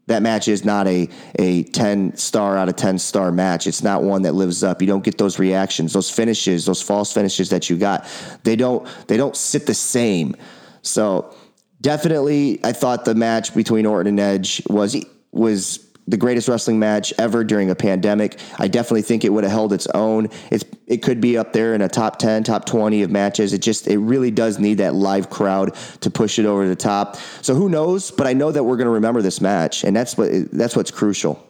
that 0.07 0.21
match 0.21 0.47
is 0.47 0.65
not 0.65 0.87
a 0.87 1.09
a 1.39 1.63
10 1.63 2.17
star 2.17 2.57
out 2.57 2.67
of 2.67 2.75
10 2.75 2.99
star 2.99 3.31
match. 3.31 3.67
It's 3.67 3.83
not 3.83 4.03
one 4.03 4.23
that 4.23 4.33
lives 4.33 4.63
up. 4.63 4.81
You 4.81 4.87
don't 4.87 5.03
get 5.03 5.17
those 5.17 5.39
reactions, 5.39 5.93
those 5.93 6.09
finishes, 6.09 6.65
those 6.65 6.81
false 6.81 7.13
finishes 7.13 7.49
that 7.49 7.69
you 7.69 7.77
got. 7.77 8.05
They 8.43 8.55
don't 8.55 8.87
they 9.07 9.17
don't 9.17 9.35
sit 9.35 9.65
the 9.65 9.73
same. 9.73 10.35
So 10.81 11.33
definitely 11.81 12.59
I 12.63 12.73
thought 12.73 13.05
the 13.05 13.15
match 13.15 13.55
between 13.55 13.85
Orton 13.85 14.07
and 14.07 14.19
Edge 14.19 14.61
was 14.67 14.97
was 15.31 15.84
the 16.07 16.17
greatest 16.17 16.47
wrestling 16.47 16.77
match 16.77 17.13
ever 17.17 17.43
during 17.43 17.69
a 17.69 17.75
pandemic. 17.75 18.39
I 18.59 18.67
definitely 18.67 19.01
think 19.01 19.25
it 19.25 19.29
would 19.29 19.43
have 19.43 19.51
held 19.51 19.73
its 19.73 19.87
own. 19.87 20.29
It's 20.51 20.63
it 20.87 20.97
could 21.01 21.19
be 21.19 21.37
up 21.37 21.51
there 21.51 21.73
in 21.73 21.81
a 21.81 21.89
top 21.89 22.19
10, 22.19 22.43
top 22.43 22.65
20 22.65 23.01
of 23.01 23.09
matches. 23.09 23.53
It 23.53 23.61
just 23.61 23.87
it 23.87 23.97
really 23.97 24.31
does 24.31 24.59
need 24.59 24.75
that 24.75 24.93
live 24.93 25.29
crowd 25.29 25.75
to 26.01 26.09
push 26.11 26.37
it 26.37 26.45
over 26.45 26.67
the 26.67 26.75
top. 26.75 27.17
So 27.41 27.55
who 27.55 27.69
knows, 27.69 28.11
but 28.11 28.27
I 28.27 28.33
know 28.33 28.51
that 28.51 28.63
we're 28.63 28.77
going 28.77 28.85
to 28.85 28.91
remember 28.91 29.21
this 29.21 29.41
match 29.41 29.83
and 29.83 29.95
that's 29.95 30.17
what 30.17 30.29
that's 30.51 30.75
what's 30.75 30.91
crucial. 30.91 31.41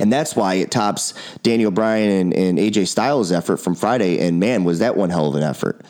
And 0.00 0.12
that's 0.12 0.34
why 0.34 0.54
it 0.54 0.70
tops 0.70 1.14
Daniel 1.42 1.70
Bryan 1.70 2.10
and, 2.10 2.34
and 2.34 2.58
AJ 2.58 2.88
Styles' 2.88 3.30
effort 3.30 3.58
from 3.58 3.74
Friday. 3.74 4.18
And 4.18 4.40
man, 4.40 4.64
was 4.64 4.80
that 4.80 4.96
one 4.96 5.10
hell 5.10 5.28
of 5.28 5.36
an 5.36 5.44
effort. 5.44 5.84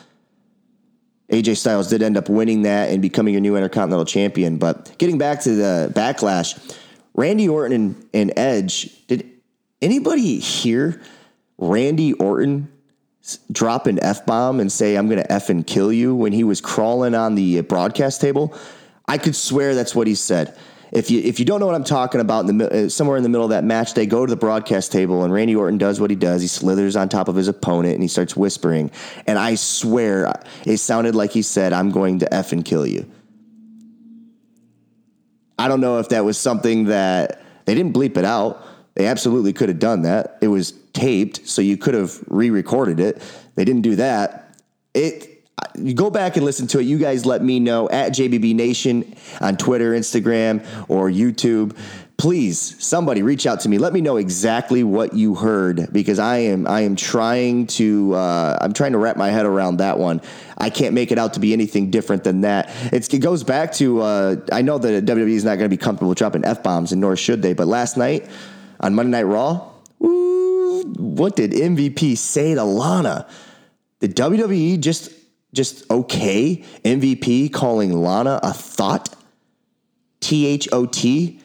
AJ 1.31 1.57
Styles 1.57 1.89
did 1.89 2.01
end 2.01 2.17
up 2.17 2.29
winning 2.29 2.63
that 2.63 2.89
and 2.89 3.01
becoming 3.01 3.33
your 3.33 3.41
new 3.41 3.55
Intercontinental 3.55 4.05
Champion. 4.05 4.57
But 4.57 4.95
getting 4.97 5.17
back 5.17 5.41
to 5.41 5.55
the 5.55 5.91
backlash, 5.95 6.75
Randy 7.19 7.49
Orton 7.49 7.73
and, 7.73 8.09
and 8.13 8.33
Edge, 8.37 9.05
did 9.07 9.29
anybody 9.81 10.39
hear 10.39 11.01
Randy 11.57 12.13
Orton 12.13 12.71
drop 13.51 13.87
an 13.87 14.01
F 14.01 14.25
bomb 14.25 14.61
and 14.61 14.71
say, 14.71 14.95
I'm 14.95 15.09
going 15.09 15.21
to 15.21 15.29
F 15.29 15.49
and 15.49 15.67
kill 15.67 15.91
you 15.91 16.15
when 16.15 16.31
he 16.31 16.45
was 16.45 16.61
crawling 16.61 17.15
on 17.15 17.35
the 17.35 17.59
broadcast 17.59 18.21
table? 18.21 18.57
I 19.05 19.17
could 19.17 19.35
swear 19.35 19.75
that's 19.75 19.93
what 19.93 20.07
he 20.07 20.15
said. 20.15 20.57
if 20.93 21.11
you 21.11 21.19
if 21.19 21.39
you 21.39 21.45
don't 21.45 21.59
know 21.59 21.65
what 21.65 21.75
I'm 21.75 21.83
talking 21.83 22.21
about, 22.21 22.47
in 22.47 22.57
the 22.57 22.85
uh, 22.85 22.89
somewhere 22.89 23.17
in 23.17 23.23
the 23.23 23.27
middle 23.27 23.43
of 23.43 23.49
that 23.49 23.65
match, 23.65 23.95
they 23.95 24.05
go 24.05 24.25
to 24.25 24.29
the 24.29 24.39
broadcast 24.39 24.93
table 24.93 25.25
and 25.25 25.33
Randy 25.33 25.57
Orton 25.57 25.77
does 25.77 25.99
what 25.99 26.09
he 26.09 26.15
does. 26.15 26.41
He 26.41 26.47
slithers 26.47 26.95
on 26.95 27.09
top 27.09 27.27
of 27.27 27.35
his 27.35 27.49
opponent 27.49 27.95
and 27.95 28.01
he 28.01 28.07
starts 28.07 28.37
whispering. 28.37 28.91
And 29.27 29.37
I 29.37 29.55
swear, 29.55 30.41
it 30.65 30.77
sounded 30.77 31.15
like 31.15 31.31
he 31.31 31.41
said, 31.41 31.73
"I'm 31.73 31.91
going 31.91 32.19
to 32.19 32.33
f 32.33 32.53
and 32.53 32.63
kill 32.63 32.87
you." 32.87 33.11
I 35.59 35.67
don't 35.67 35.81
know 35.81 35.99
if 35.99 36.09
that 36.09 36.23
was 36.23 36.37
something 36.37 36.85
that 36.85 37.43
they 37.65 37.75
didn't 37.75 37.93
bleep 37.93 38.17
it 38.17 38.25
out. 38.25 38.65
They 38.95 39.05
absolutely 39.05 39.53
could 39.53 39.69
have 39.69 39.77
done 39.77 40.03
that. 40.03 40.37
It 40.41 40.47
was 40.47 40.71
taped, 40.93 41.47
so 41.47 41.61
you 41.61 41.77
could 41.77 41.93
have 41.93 42.17
re-recorded 42.27 42.99
it. 42.99 43.21
They 43.55 43.65
didn't 43.65 43.81
do 43.81 43.97
that. 43.97 44.55
It 44.93 45.35
you 45.75 45.93
go 45.93 46.09
back 46.09 46.37
and 46.37 46.45
listen 46.45 46.67
to 46.67 46.79
it. 46.79 46.83
You 46.83 46.97
guys 46.97 47.25
let 47.25 47.43
me 47.43 47.59
know 47.59 47.89
at 47.89 48.13
JBB 48.13 48.55
Nation 48.55 49.15
on 49.41 49.57
Twitter, 49.57 49.91
Instagram, 49.91 50.65
or 50.87 51.09
YouTube. 51.09 51.77
Please, 52.19 52.75
somebody 52.83 53.21
reach 53.21 53.47
out 53.47 53.61
to 53.61 53.69
me. 53.69 53.77
Let 53.77 53.93
me 53.93 54.01
know 54.01 54.17
exactly 54.17 54.83
what 54.83 55.13
you 55.13 55.35
heard 55.35 55.87
because 55.93 56.19
I 56.19 56.39
am 56.39 56.67
I 56.67 56.81
am 56.81 56.97
trying 56.97 57.67
to 57.67 58.13
uh, 58.13 58.57
I'm 58.59 58.73
trying 58.73 58.91
to 58.91 58.97
wrap 58.97 59.15
my 59.15 59.29
head 59.29 59.45
around 59.45 59.77
that 59.77 59.97
one. 59.97 60.21
I 60.57 60.69
can't 60.69 60.93
make 60.93 61.13
it 61.13 61.17
out 61.17 61.35
to 61.35 61.39
be 61.39 61.53
anything 61.53 61.91
different 61.91 62.25
than 62.25 62.41
that. 62.41 62.71
It's, 62.91 63.07
it 63.07 63.19
goes 63.19 63.45
back 63.45 63.71
to 63.75 64.01
uh, 64.01 64.35
I 64.51 64.63
know 64.63 64.77
that 64.79 65.05
WWE 65.05 65.29
is 65.29 65.45
not 65.45 65.59
going 65.59 65.69
to 65.69 65.73
be 65.73 65.77
comfortable 65.77 66.13
dropping 66.13 66.43
f 66.43 66.61
bombs, 66.61 66.91
and 66.91 66.99
nor 66.99 67.15
should 67.15 67.41
they. 67.41 67.53
But 67.53 67.67
last 67.67 67.95
night 67.95 68.29
on 68.81 68.93
Monday 68.95 69.11
Night 69.11 69.23
Raw, 69.23 69.69
ooh, 70.03 70.93
what 70.97 71.37
did 71.37 71.51
MVP 71.51 72.17
say 72.17 72.53
to 72.53 72.65
Lana? 72.65 73.29
Did 74.01 74.17
WWE 74.17 74.77
just 74.81 75.13
just 75.53 75.89
okay. 75.89 76.65
MVP 76.83 77.53
calling 77.53 77.93
Lana 77.93 78.41
a 78.43 78.51
thought. 78.51 79.15
T 80.19 80.47
H 80.47 80.67
O 80.73 80.85
T. 80.85 81.38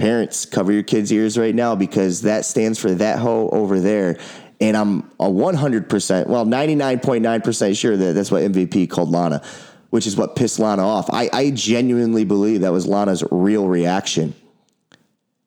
Parents, 0.00 0.46
cover 0.46 0.72
your 0.72 0.82
kids' 0.82 1.12
ears 1.12 1.36
right 1.36 1.54
now 1.54 1.74
because 1.74 2.22
that 2.22 2.46
stands 2.46 2.78
for 2.78 2.90
that 2.94 3.18
hoe 3.18 3.50
over 3.50 3.80
there. 3.80 4.18
And 4.58 4.74
I'm 4.74 5.10
a 5.20 5.28
100%, 5.28 6.26
well, 6.26 6.46
99.9% 6.46 7.78
sure 7.78 7.98
that 7.98 8.14
that's 8.14 8.30
what 8.30 8.42
MVP 8.42 8.88
called 8.88 9.10
Lana, 9.10 9.42
which 9.90 10.06
is 10.06 10.16
what 10.16 10.36
pissed 10.36 10.58
Lana 10.58 10.88
off. 10.88 11.10
I, 11.12 11.28
I 11.30 11.50
genuinely 11.50 12.24
believe 12.24 12.62
that 12.62 12.72
was 12.72 12.86
Lana's 12.86 13.22
real 13.30 13.68
reaction. 13.68 14.34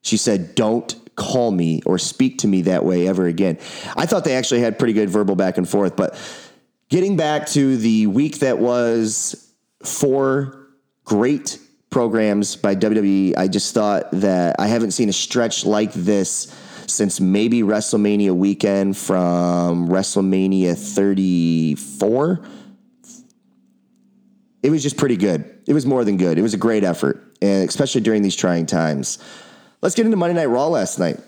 She 0.03 0.17
said, 0.17 0.53
Don't 0.53 0.95
call 1.15 1.50
me 1.50 1.81
or 1.88 1.98
speak 1.98 2.38
to 2.39 2.48
me 2.48 2.62
that 2.63 2.86
way 2.86 3.07
ever 3.07 3.25
again. 3.25 3.57
I 3.98 4.05
thought 4.05 4.24
they 4.24 4.36
actually 4.36 4.62
had 4.62 4.77
pretty 4.77 4.93
good 4.93 5.10
verbal 5.10 5.36
back 5.36 5.57
and 5.57 5.67
forth, 5.67 5.95
but 5.95 6.15
getting 6.89 7.17
back 7.17 7.48
to 7.50 7.75
the 7.77 8.05
week 8.05 8.38
that 8.39 8.60
was 8.60 9.51
four 9.83 10.67
great 11.05 11.57
programs 11.93 12.55
by 12.55 12.75
WWE, 12.75 13.38
I 13.38 13.47
just 13.47 13.71
thought 13.71 14.09
that 14.13 14.55
I 14.57 14.65
haven't 14.65 14.91
seen 14.91 15.09
a 15.09 15.13
stretch 15.13 15.63
like 15.63 15.93
this 15.93 16.51
since 16.88 17.21
maybe 17.21 17.62
WrestleMania 17.62 18.31
weekend 18.35 18.97
from 18.97 19.88
WrestleMania 19.89 20.75
34. 20.75 22.43
It 24.63 24.71
was 24.71 24.81
just 24.81 24.97
pretty 24.97 25.17
good. 25.17 25.62
It 25.67 25.73
was 25.73 25.85
more 25.85 26.03
than 26.03 26.17
good. 26.17 26.39
It 26.39 26.41
was 26.41 26.55
a 26.55 26.57
great 26.57 26.83
effort, 26.83 27.38
and 27.43 27.69
especially 27.69 28.01
during 28.01 28.23
these 28.23 28.35
trying 28.35 28.65
times. 28.65 29.19
Let's 29.83 29.93
get 29.93 30.07
into 30.07 30.17
Monday 30.17 30.33
Night 30.33 30.47
Raw 30.50 30.69
last 30.69 30.97
night. 30.97 31.19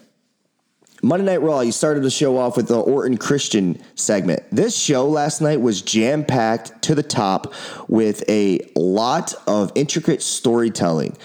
Monday 1.05 1.33
Night 1.33 1.43
Raw, 1.43 1.59
you 1.59 1.71
started 1.71 2.01
the 2.01 2.09
show 2.09 2.35
off 2.35 2.57
with 2.57 2.67
the 2.67 2.79
Orton 2.79 3.17
Christian 3.17 3.79
segment. 3.93 4.41
This 4.51 4.75
show 4.75 5.07
last 5.07 5.39
night 5.39 5.62
was 5.62 5.83
jam 5.83 6.25
packed 6.25 6.81
to 6.81 6.95
the 6.95 7.03
top 7.03 7.53
with 7.88 8.27
a 8.27 8.59
lot 8.75 9.35
of 9.45 9.71
intricate 9.75 10.24
storytelling. 10.24 11.15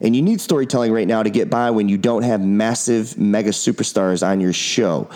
And 0.00 0.16
you 0.16 0.22
need 0.22 0.40
storytelling 0.40 0.90
right 0.90 1.06
now 1.06 1.22
to 1.22 1.30
get 1.30 1.48
by 1.50 1.70
when 1.70 1.88
you 1.88 1.96
don't 1.96 2.24
have 2.24 2.40
massive 2.40 3.16
mega 3.16 3.50
superstars 3.50 4.26
on 4.26 4.40
your 4.40 4.52
show. 4.52 5.08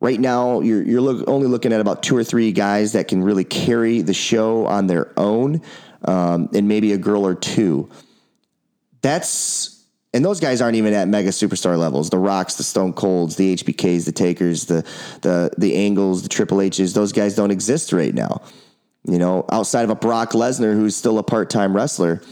Right 0.00 0.20
now, 0.20 0.60
you're, 0.60 0.82
you're 0.82 1.00
look, 1.00 1.26
only 1.26 1.46
looking 1.46 1.72
at 1.72 1.80
about 1.80 2.02
two 2.02 2.18
or 2.18 2.24
three 2.24 2.52
guys 2.52 2.92
that 2.92 3.08
can 3.08 3.22
really 3.22 3.44
carry 3.44 4.02
the 4.02 4.12
show 4.12 4.66
on 4.66 4.86
their 4.86 5.18
own, 5.18 5.62
um, 6.04 6.50
and 6.52 6.68
maybe 6.68 6.92
a 6.92 6.98
girl 6.98 7.26
or 7.26 7.36
two. 7.36 7.88
That's 9.00 9.79
and 10.12 10.24
those 10.24 10.40
guys 10.40 10.60
aren't 10.60 10.76
even 10.76 10.92
at 10.92 11.08
mega 11.08 11.30
superstar 11.30 11.78
levels. 11.78 12.10
The 12.10 12.18
Rocks, 12.18 12.54
the 12.54 12.64
Stone 12.64 12.94
Colds, 12.94 13.36
the 13.36 13.54
HBKs, 13.56 14.04
the 14.04 14.12
Takers, 14.12 14.66
the 14.66 14.84
the 15.22 15.50
the 15.56 15.76
Angles, 15.76 16.22
the 16.22 16.28
Triple 16.28 16.60
H's. 16.60 16.94
Those 16.94 17.12
guys 17.12 17.36
don't 17.36 17.50
exist 17.50 17.92
right 17.92 18.14
now. 18.14 18.42
You 19.04 19.18
know, 19.18 19.44
outside 19.50 19.84
of 19.84 19.90
a 19.90 19.94
Brock 19.94 20.32
Lesnar 20.32 20.74
who's 20.74 20.96
still 20.96 21.18
a 21.18 21.22
part 21.22 21.48
time 21.48 21.74
wrestler, 21.74 22.22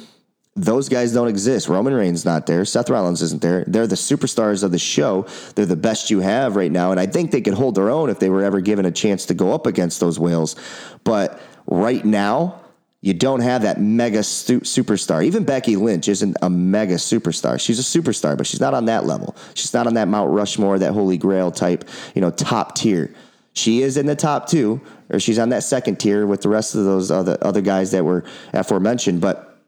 those 0.57 0.89
guys 0.89 1.13
don't 1.13 1.29
exist. 1.29 1.69
Roman 1.69 1.95
Reigns 1.95 2.25
not 2.25 2.47
there. 2.47 2.65
Seth 2.65 2.91
Rollins 2.91 3.23
isn't 3.23 3.43
there. 3.43 3.65
They're 3.67 3.87
the 3.87 3.95
superstars 3.95 4.65
of 4.65 4.73
the 4.73 4.79
show. 4.79 5.27
They're 5.55 5.65
the 5.65 5.77
best 5.77 6.11
you 6.11 6.21
have 6.21 6.57
right 6.57 6.73
now, 6.73 6.91
and 6.91 6.99
I 6.99 7.07
think 7.07 7.31
they 7.31 7.41
could 7.41 7.55
hold 7.55 7.77
their 7.77 7.91
own 7.91 8.11
if 8.11 8.19
they 8.19 8.29
were 8.29 8.43
ever 8.43 8.61
given 8.61 8.87
a 8.87 8.91
chance 8.91 9.27
to 9.27 9.35
go 9.35 9.55
up 9.55 9.67
against 9.67 10.01
those 10.01 10.19
whales. 10.19 10.57
But 11.05 11.41
right 11.67 12.05
now 12.05 12.61
you 13.01 13.15
don't 13.15 13.41
have 13.41 13.63
that 13.63 13.81
mega 13.81 14.21
superstar. 14.21 15.25
Even 15.25 15.45
Becky 15.45 15.77
Lynch 15.77 16.09
isn't 16.09 16.37
a 16.43 16.51
mega 16.51 16.95
superstar. 16.95 17.61
She's 17.61 17.79
a 17.79 18.01
superstar, 18.01 18.37
but 18.37 18.47
she's 18.47 18.61
not 18.61 18.75
on 18.75 18.87
that 18.87 19.07
level. 19.07 19.37
She's 19.55 19.73
not 19.73 19.87
on 19.87 19.95
that 19.95 20.09
Mount 20.09 20.33
Rushmore, 20.33 20.81
that 20.81 20.93
Holy 20.93 21.17
Grail 21.17 21.53
type, 21.53 21.89
you 22.15 22.21
know, 22.21 22.31
top 22.31 22.75
tier. 22.75 23.15
She 23.53 23.83
is 23.83 23.97
in 23.97 24.07
the 24.07 24.17
top 24.17 24.49
two, 24.49 24.81
or 25.11 25.21
she's 25.21 25.39
on 25.39 25.51
that 25.51 25.63
second 25.63 26.01
tier 26.01 26.27
with 26.27 26.43
the 26.43 26.49
rest 26.49 26.75
of 26.75 26.85
those 26.85 27.11
other 27.11 27.39
other 27.41 27.61
guys 27.61 27.93
that 27.93 28.05
were 28.05 28.25
aforementioned. 28.53 29.21
But 29.21 29.59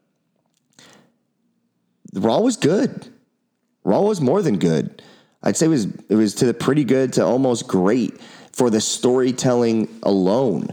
Raw 2.13 2.39
was 2.39 2.57
good. 2.57 3.07
Raw 3.83 4.01
was 4.01 4.21
more 4.21 4.41
than 4.41 4.59
good. 4.59 5.01
I'd 5.43 5.57
say 5.57 5.65
it 5.65 5.69
was 5.69 5.85
it 6.09 6.15
was 6.15 6.35
to 6.35 6.45
the 6.45 6.53
pretty 6.53 6.83
good 6.83 7.13
to 7.13 7.25
almost 7.25 7.67
great 7.67 8.19
for 8.51 8.69
the 8.69 8.81
storytelling 8.81 9.87
alone. 10.03 10.67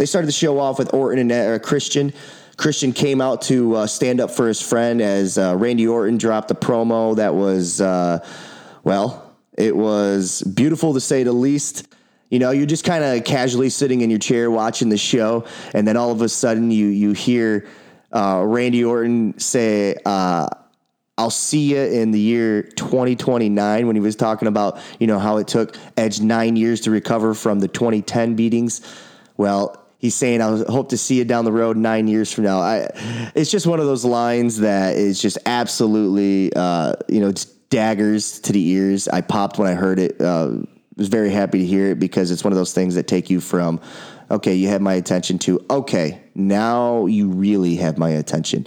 They 0.00 0.06
started 0.06 0.28
the 0.28 0.32
show 0.32 0.58
off 0.58 0.78
with 0.78 0.94
Orton 0.94 1.30
and 1.30 1.30
uh, 1.30 1.58
Christian. 1.58 2.14
Christian 2.56 2.94
came 2.94 3.20
out 3.20 3.42
to 3.42 3.76
uh, 3.76 3.86
stand 3.86 4.18
up 4.18 4.30
for 4.30 4.48
his 4.48 4.58
friend 4.58 5.02
as 5.02 5.36
uh, 5.36 5.54
Randy 5.58 5.86
Orton 5.86 6.16
dropped 6.16 6.50
a 6.50 6.54
promo 6.54 7.14
that 7.16 7.34
was, 7.34 7.82
uh, 7.82 8.26
well, 8.82 9.36
it 9.58 9.76
was 9.76 10.40
beautiful 10.40 10.94
to 10.94 11.00
say 11.00 11.22
the 11.22 11.34
least. 11.34 11.86
You 12.30 12.38
know, 12.38 12.50
you're 12.50 12.64
just 12.64 12.82
kind 12.82 13.04
of 13.04 13.24
casually 13.24 13.68
sitting 13.68 14.00
in 14.00 14.08
your 14.08 14.18
chair 14.18 14.50
watching 14.50 14.88
the 14.88 14.96
show, 14.96 15.44
and 15.74 15.86
then 15.86 15.98
all 15.98 16.12
of 16.12 16.22
a 16.22 16.30
sudden 16.30 16.70
you 16.70 16.86
you 16.86 17.12
hear 17.12 17.68
uh, 18.10 18.42
Randy 18.42 18.82
Orton 18.82 19.38
say, 19.38 19.96
uh, 20.06 20.48
I'll 21.18 21.28
see 21.28 21.74
you 21.74 21.82
in 21.82 22.10
the 22.10 22.18
year 22.18 22.62
2029 22.62 23.86
when 23.86 23.96
he 23.96 24.00
was 24.00 24.16
talking 24.16 24.48
about, 24.48 24.80
you 24.98 25.06
know, 25.06 25.18
how 25.18 25.36
it 25.36 25.46
took 25.46 25.76
Edge 25.98 26.22
nine 26.22 26.56
years 26.56 26.80
to 26.82 26.90
recover 26.90 27.34
from 27.34 27.60
the 27.60 27.68
2010 27.68 28.34
beatings. 28.34 28.80
Well, 29.36 29.76
he's 30.00 30.16
saying, 30.16 30.40
"I 30.42 30.64
hope 30.68 30.88
to 30.88 30.98
see 30.98 31.18
you 31.18 31.24
down 31.24 31.44
the 31.44 31.52
road 31.52 31.76
nine 31.76 32.08
years 32.08 32.32
from 32.32 32.44
now." 32.44 32.58
I, 32.58 32.88
it's 33.36 33.50
just 33.52 33.68
one 33.68 33.78
of 33.78 33.86
those 33.86 34.04
lines 34.04 34.58
that 34.58 34.96
is 34.96 35.22
just 35.22 35.38
absolutely, 35.46 36.52
uh, 36.56 36.94
you 37.08 37.20
know, 37.20 37.32
daggers 37.68 38.40
to 38.40 38.52
the 38.52 38.68
ears. 38.70 39.06
I 39.06 39.20
popped 39.20 39.58
when 39.58 39.68
I 39.68 39.74
heard 39.74 40.00
it. 40.00 40.20
Uh, 40.20 40.62
was 41.00 41.08
very 41.08 41.30
happy 41.30 41.60
to 41.60 41.66
hear 41.66 41.92
it 41.92 41.98
because 41.98 42.30
it's 42.30 42.44
one 42.44 42.52
of 42.52 42.58
those 42.58 42.74
things 42.74 42.94
that 42.94 43.08
take 43.08 43.30
you 43.30 43.40
from, 43.40 43.80
okay, 44.30 44.54
you 44.54 44.68
have 44.68 44.82
my 44.82 44.94
attention 44.94 45.38
to, 45.38 45.64
okay, 45.70 46.20
now 46.34 47.06
you 47.06 47.30
really 47.30 47.76
have 47.76 47.96
my 47.96 48.10
attention. 48.10 48.66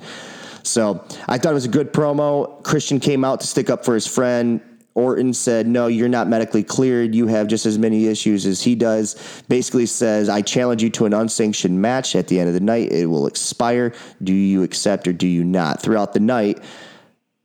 So 0.63 1.05
I 1.27 1.37
thought 1.37 1.51
it 1.51 1.53
was 1.53 1.65
a 1.65 1.69
good 1.69 1.93
promo. 1.93 2.63
Christian 2.63 2.99
came 2.99 3.23
out 3.23 3.41
to 3.41 3.47
stick 3.47 3.69
up 3.69 3.85
for 3.85 3.93
his 3.93 4.07
friend. 4.07 4.61
Orton 4.95 5.33
said, 5.33 5.67
No, 5.67 5.87
you're 5.87 6.09
not 6.09 6.27
medically 6.27 6.63
cleared. 6.63 7.15
You 7.15 7.27
have 7.27 7.47
just 7.47 7.65
as 7.65 7.77
many 7.79 8.07
issues 8.07 8.45
as 8.45 8.61
he 8.61 8.75
does. 8.75 9.43
Basically 9.47 9.85
says, 9.85 10.29
I 10.29 10.41
challenge 10.41 10.83
you 10.83 10.89
to 10.91 11.05
an 11.05 11.13
unsanctioned 11.13 11.81
match 11.81 12.15
at 12.15 12.27
the 12.27 12.39
end 12.39 12.47
of 12.47 12.53
the 12.53 12.59
night. 12.59 12.91
It 12.91 13.07
will 13.07 13.27
expire. 13.27 13.93
Do 14.21 14.33
you 14.33 14.63
accept 14.63 15.07
or 15.07 15.13
do 15.13 15.27
you 15.27 15.43
not? 15.43 15.81
Throughout 15.81 16.13
the 16.13 16.19
night, 16.19 16.63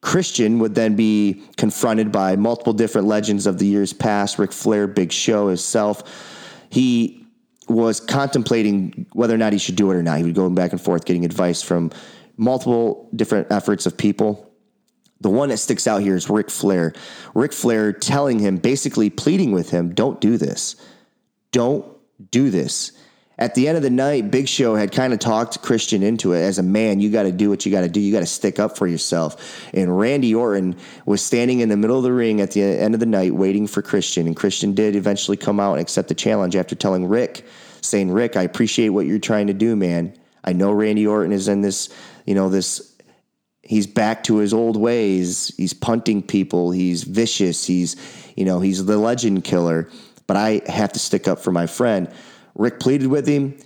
Christian 0.00 0.58
would 0.58 0.74
then 0.74 0.94
be 0.94 1.42
confronted 1.56 2.12
by 2.12 2.36
multiple 2.36 2.72
different 2.72 3.06
legends 3.06 3.46
of 3.46 3.58
the 3.58 3.66
years 3.66 3.92
past 3.92 4.38
Ric 4.38 4.52
Flair, 4.52 4.86
Big 4.86 5.10
Show, 5.10 5.48
himself. 5.48 6.02
He 6.70 7.26
was 7.68 8.00
contemplating 8.00 9.06
whether 9.12 9.34
or 9.34 9.38
not 9.38 9.52
he 9.52 9.58
should 9.58 9.76
do 9.76 9.90
it 9.90 9.96
or 9.96 10.02
not. 10.02 10.18
He 10.18 10.24
would 10.24 10.34
go 10.34 10.48
back 10.50 10.72
and 10.72 10.80
forth 10.80 11.04
getting 11.04 11.24
advice 11.24 11.62
from 11.62 11.90
multiple 12.36 13.08
different 13.14 13.50
efforts 13.50 13.86
of 13.86 13.96
people 13.96 14.47
the 15.20 15.30
one 15.30 15.48
that 15.48 15.58
sticks 15.58 15.86
out 15.86 16.02
here 16.02 16.14
is 16.14 16.30
Ric 16.30 16.50
Flair. 16.50 16.92
Ric 17.34 17.52
Flair 17.52 17.92
telling 17.92 18.38
him, 18.38 18.56
basically 18.56 19.10
pleading 19.10 19.52
with 19.52 19.70
him, 19.70 19.94
don't 19.94 20.20
do 20.20 20.36
this. 20.36 20.76
Don't 21.50 21.84
do 22.30 22.50
this. 22.50 22.92
At 23.40 23.54
the 23.54 23.68
end 23.68 23.76
of 23.76 23.84
the 23.84 23.90
night, 23.90 24.32
Big 24.32 24.48
Show 24.48 24.74
had 24.74 24.90
kind 24.90 25.12
of 25.12 25.20
talked 25.20 25.62
Christian 25.62 26.02
into 26.02 26.32
it. 26.32 26.40
As 26.40 26.58
a 26.58 26.62
man, 26.62 26.98
you 26.98 27.08
got 27.08 27.22
to 27.22 27.30
do 27.30 27.48
what 27.48 27.64
you 27.64 27.70
got 27.70 27.82
to 27.82 27.88
do. 27.88 28.00
You 28.00 28.12
got 28.12 28.20
to 28.20 28.26
stick 28.26 28.58
up 28.58 28.76
for 28.76 28.88
yourself. 28.88 29.64
And 29.72 29.96
Randy 29.96 30.34
Orton 30.34 30.76
was 31.06 31.22
standing 31.22 31.60
in 31.60 31.68
the 31.68 31.76
middle 31.76 31.96
of 31.96 32.02
the 32.02 32.12
ring 32.12 32.40
at 32.40 32.50
the 32.50 32.62
end 32.62 32.94
of 32.94 33.00
the 33.00 33.06
night 33.06 33.32
waiting 33.32 33.68
for 33.68 33.80
Christian. 33.80 34.26
And 34.26 34.34
Christian 34.34 34.74
did 34.74 34.96
eventually 34.96 35.36
come 35.36 35.60
out 35.60 35.74
and 35.74 35.80
accept 35.80 36.08
the 36.08 36.16
challenge 36.16 36.56
after 36.56 36.74
telling 36.74 37.06
Ric, 37.06 37.46
saying, 37.80 38.10
Ric, 38.10 38.36
I 38.36 38.42
appreciate 38.42 38.88
what 38.88 39.06
you're 39.06 39.20
trying 39.20 39.46
to 39.46 39.54
do, 39.54 39.76
man. 39.76 40.14
I 40.42 40.52
know 40.52 40.72
Randy 40.72 41.06
Orton 41.06 41.30
is 41.30 41.46
in 41.46 41.60
this, 41.60 41.90
you 42.26 42.34
know, 42.34 42.48
this 42.48 42.87
he's 43.68 43.86
back 43.86 44.24
to 44.24 44.38
his 44.38 44.54
old 44.54 44.78
ways. 44.78 45.52
He's 45.58 45.74
punting 45.74 46.22
people. 46.22 46.70
He's 46.70 47.04
vicious. 47.04 47.66
He's, 47.66 47.96
you 48.34 48.46
know, 48.46 48.60
he's 48.60 48.84
the 48.86 48.96
legend 48.96 49.44
killer. 49.44 49.90
But 50.26 50.38
I 50.38 50.62
have 50.66 50.92
to 50.94 50.98
stick 50.98 51.28
up 51.28 51.38
for 51.38 51.52
my 51.52 51.66
friend. 51.66 52.10
Ric 52.54 52.80
pleaded 52.80 53.08
with 53.08 53.26
him. 53.26 53.58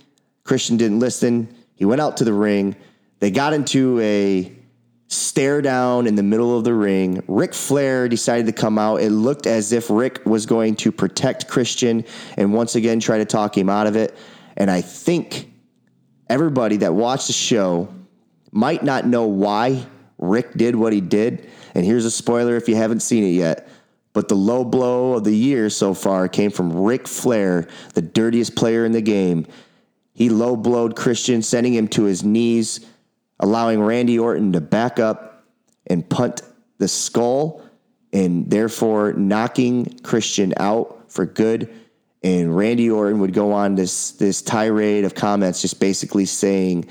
Christian 0.43 0.75
didn't 0.75 0.99
listen. 0.99 1.55
He 1.75 1.85
went 1.85 2.01
out 2.01 2.17
to 2.17 2.25
the 2.25 2.33
ring. 2.33 2.75
They 3.19 3.31
got 3.31 3.53
into 3.53 3.97
a 4.01 4.51
stare 5.07 5.61
down 5.61 6.05
in 6.05 6.15
the 6.15 6.23
middle 6.23 6.57
of 6.57 6.65
the 6.65 6.73
ring. 6.73 7.23
Ric 7.27 7.53
Flair 7.53 8.09
decided 8.09 8.45
to 8.47 8.51
come 8.51 8.77
out. 8.77 8.97
It 8.97 9.11
looked 9.11 9.47
as 9.47 9.71
if 9.71 9.89
Ric 9.89 10.25
was 10.25 10.45
going 10.45 10.75
to 10.77 10.91
protect 10.91 11.47
Christian 11.47 12.03
and 12.35 12.53
once 12.53 12.75
again 12.75 12.99
try 12.99 13.19
to 13.19 13.25
talk 13.25 13.57
him 13.57 13.69
out 13.69 13.87
of 13.87 13.95
it. 13.95 14.17
And 14.57 14.69
I 14.69 14.81
think 14.81 15.49
everybody 16.29 16.77
that 16.77 16.93
watched 16.93 17.27
the 17.27 17.33
show 17.33 17.87
might 18.51 18.83
not 18.83 19.07
know 19.07 19.27
why 19.27 19.85
Ric 20.23 20.53
did 20.53 20.75
what 20.75 20.93
he 20.93 21.01
did. 21.01 21.49
And 21.75 21.85
here's 21.85 22.05
a 22.05 22.11
spoiler 22.11 22.55
if 22.55 22.69
you 22.69 22.75
haven't 22.75 23.01
seen 23.01 23.23
it 23.23 23.31
yet. 23.31 23.67
But 24.13 24.27
the 24.27 24.35
low 24.35 24.63
blow 24.63 25.13
of 25.13 25.23
the 25.23 25.35
year 25.35 25.69
so 25.69 25.93
far 25.93 26.27
came 26.27 26.51
from 26.51 26.71
Ric 26.71 27.07
Flair, 27.07 27.67
the 27.95 28.01
dirtiest 28.01 28.55
player 28.55 28.85
in 28.85 28.91
the 28.91 29.01
game. 29.01 29.47
He 30.13 30.29
low 30.29 30.55
blowed 30.55 30.95
Christian, 30.95 31.41
sending 31.41 31.73
him 31.73 31.87
to 31.89 32.03
his 32.03 32.23
knees, 32.23 32.85
allowing 33.39 33.81
Randy 33.81 34.19
Orton 34.19 34.53
to 34.53 34.61
back 34.61 34.99
up 34.99 35.43
and 35.87 36.07
punt 36.07 36.43
the 36.77 36.87
skull, 36.87 37.63
and 38.13 38.49
therefore 38.49 39.13
knocking 39.13 39.99
Christian 40.03 40.53
out 40.57 41.11
for 41.11 41.25
good. 41.25 41.73
And 42.21 42.55
Randy 42.55 42.89
Orton 42.89 43.19
would 43.19 43.33
go 43.33 43.51
on 43.51 43.73
this 43.73 44.11
this 44.11 44.43
tirade 44.43 45.03
of 45.03 45.15
comments, 45.15 45.61
just 45.61 45.79
basically 45.79 46.25
saying, 46.25 46.85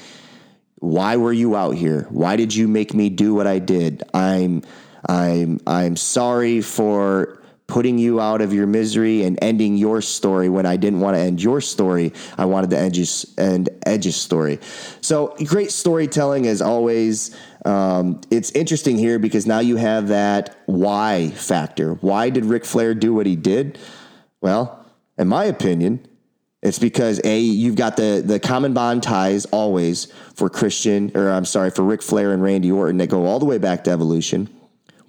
"Why 0.83 1.17
were 1.17 1.33
you 1.33 1.57
out 1.57 1.77
here? 1.77 2.07
Why 2.11 2.37
did 2.37 2.55
you 2.55 2.67
make 2.69 2.93
me 2.93 3.09
do 3.09 3.35
what 3.35 3.47
I 3.47 3.59
did? 3.59 4.03
I'm 4.13 4.63
I'm 5.09 5.61
I'm 5.67 5.97
sorry 5.97 6.61
for." 6.61 7.39
Putting 7.69 7.97
you 7.97 8.21
out 8.21 8.43
of 8.43 8.53
your 8.53 8.67
misery 8.67 9.23
and 9.23 9.39
ending 9.41 9.79
your 9.79 10.03
story 10.03 10.51
when 10.51 10.67
I 10.67 10.77
didn't 10.77 11.01
want 11.01 11.17
to 11.17 11.21
end 11.23 11.43
your 11.43 11.63
story. 11.63 12.13
I 12.37 12.45
wanted 12.45 12.69
to 12.71 12.79
end, 12.79 12.93
just, 12.93 13.41
end 13.41 13.71
Edge's 13.87 14.17
story. 14.17 14.59
So, 15.01 15.35
great 15.47 15.71
storytelling 15.71 16.47
as 16.47 16.61
always. 16.61 17.35
Um, 17.65 18.21
it's 18.31 18.51
interesting 18.51 18.99
here 18.99 19.19
because 19.19 19.47
now 19.47 19.61
you 19.61 19.77
have 19.77 20.09
that 20.09 20.55
why 20.67 21.31
factor. 21.31 21.95
Why 21.95 22.29
did 22.29 22.45
Ric 22.45 22.67
Flair 22.67 22.95
do 22.95 23.15
what 23.15 23.25
he 23.25 23.37
did? 23.37 23.79
Well, 24.43 24.85
in 25.17 25.29
my 25.29 25.45
opinion, 25.45 26.07
it's 26.63 26.79
because 26.79 27.21
a 27.25 27.39
you've 27.39 27.77
got 27.77 27.97
the 27.97 28.23
the 28.25 28.39
common 28.39 28.73
bond 28.73 29.03
ties 29.03 29.47
always 29.47 30.07
for 30.35 30.49
Christian 30.49 31.11
or 31.15 31.31
I'm 31.31 31.45
sorry 31.45 31.71
for 31.71 31.83
Ric 31.83 32.03
Flair 32.03 32.33
and 32.33 32.43
Randy 32.43 32.71
Orton 32.71 32.99
that 32.99 33.09
go 33.09 33.27
all 33.27 33.39
the 33.39 33.45
way 33.45 33.59
back 33.59 33.85
to 33.85 33.91
Evolution. 33.91 34.49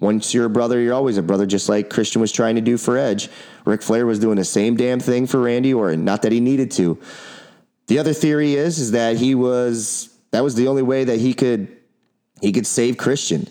Once 0.00 0.34
you're 0.34 0.46
a 0.46 0.50
brother, 0.50 0.80
you're 0.80 0.92
always 0.92 1.16
a 1.16 1.22
brother, 1.22 1.46
just 1.46 1.68
like 1.68 1.88
Christian 1.88 2.20
was 2.20 2.32
trying 2.32 2.56
to 2.56 2.60
do 2.60 2.76
for 2.76 2.98
Edge. 2.98 3.30
Ric 3.64 3.80
Flair 3.80 4.04
was 4.04 4.18
doing 4.18 4.36
the 4.36 4.44
same 4.44 4.76
damn 4.76 5.00
thing 5.00 5.26
for 5.26 5.40
Randy 5.40 5.72
Orton. 5.72 6.04
Not 6.04 6.22
that 6.22 6.32
he 6.32 6.40
needed 6.40 6.72
to. 6.72 6.98
The 7.86 7.98
other 7.98 8.12
theory 8.12 8.54
is 8.54 8.78
is 8.78 8.90
that 8.90 9.16
he 9.16 9.34
was 9.34 10.10
that 10.32 10.42
was 10.42 10.56
the 10.56 10.68
only 10.68 10.82
way 10.82 11.04
that 11.04 11.20
he 11.20 11.34
could 11.34 11.68
he 12.40 12.50
could 12.50 12.66
save 12.66 12.96
Christian 12.96 13.46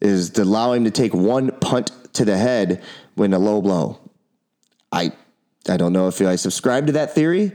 is 0.00 0.30
to 0.30 0.42
allow 0.44 0.72
him 0.72 0.84
to 0.84 0.90
take 0.90 1.12
one 1.12 1.50
punt 1.60 1.90
to 2.14 2.24
the 2.24 2.36
head 2.36 2.82
when 3.16 3.34
a 3.34 3.38
low 3.38 3.60
blow. 3.60 3.98
I 4.92 5.12
I 5.68 5.76
don't 5.76 5.92
know 5.92 6.08
if 6.08 6.20
I 6.20 6.36
subscribe 6.36 6.86
to 6.86 6.92
that 6.92 7.14
theory, 7.14 7.52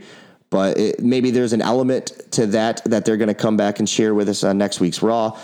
but 0.50 0.78
it, 0.78 1.00
maybe 1.00 1.30
there's 1.30 1.52
an 1.52 1.62
element 1.62 2.12
to 2.32 2.46
that 2.48 2.82
that 2.84 3.04
they're 3.04 3.16
going 3.16 3.28
to 3.28 3.34
come 3.34 3.56
back 3.56 3.78
and 3.78 3.88
share 3.88 4.14
with 4.14 4.28
us 4.28 4.44
on 4.44 4.58
next 4.58 4.80
week's 4.80 5.02
Raw. 5.02 5.38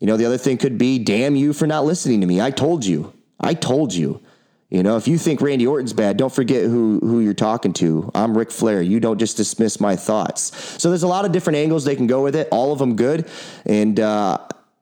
You 0.00 0.06
know, 0.06 0.16
the 0.16 0.26
other 0.26 0.38
thing 0.38 0.58
could 0.58 0.78
be, 0.78 0.98
damn 0.98 1.36
you 1.36 1.52
for 1.52 1.66
not 1.66 1.84
listening 1.84 2.20
to 2.20 2.26
me. 2.26 2.40
I 2.40 2.50
told 2.50 2.84
you. 2.84 3.12
I 3.40 3.54
told 3.54 3.94
you. 3.94 4.20
You 4.68 4.82
know, 4.82 4.96
if 4.96 5.06
you 5.06 5.16
think 5.16 5.40
Randy 5.40 5.66
Orton's 5.66 5.92
bad, 5.92 6.16
don't 6.16 6.32
forget 6.32 6.64
who 6.64 6.98
who 7.00 7.20
you're 7.20 7.34
talking 7.34 7.72
to. 7.74 8.10
I'm 8.14 8.36
Ric 8.36 8.50
Flair. 8.50 8.82
You 8.82 8.98
don't 8.98 9.18
just 9.18 9.36
dismiss 9.36 9.78
my 9.78 9.94
thoughts. 9.94 10.82
So 10.82 10.88
there's 10.88 11.04
a 11.04 11.08
lot 11.08 11.24
of 11.24 11.32
different 11.32 11.58
angles 11.58 11.84
they 11.84 11.94
can 11.94 12.08
go 12.08 12.22
with 12.22 12.34
it. 12.34 12.48
All 12.50 12.72
of 12.72 12.78
them 12.78 12.96
good. 12.96 13.28
And 13.64 14.00
uh, 14.00 14.38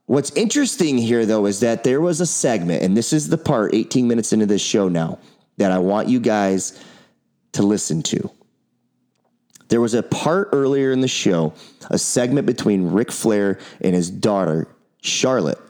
what's 0.06 0.30
interesting 0.36 0.96
here, 0.96 1.26
though, 1.26 1.44
is 1.44 1.60
that 1.60 1.84
there 1.84 2.00
was 2.00 2.22
a 2.22 2.26
segment, 2.26 2.82
and 2.82 2.96
this 2.96 3.12
is 3.12 3.28
the 3.28 3.36
part 3.36 3.74
18 3.74 4.08
minutes 4.08 4.32
into 4.32 4.46
this 4.46 4.62
show 4.62 4.88
now 4.88 5.18
that 5.56 5.70
I 5.70 5.78
want 5.78 6.08
you 6.08 6.20
guys 6.20 6.82
to 7.52 7.62
listen 7.62 8.02
to. 8.02 8.30
There 9.68 9.80
was 9.80 9.94
a 9.94 10.02
part 10.02 10.50
earlier 10.52 10.92
in 10.92 11.00
the 11.00 11.08
show, 11.08 11.54
a 11.90 11.98
segment 11.98 12.46
between 12.46 12.90
Ric 12.90 13.10
Flair 13.10 13.58
and 13.80 13.94
his 13.94 14.10
daughter, 14.10 14.68
Charlotte, 15.00 15.60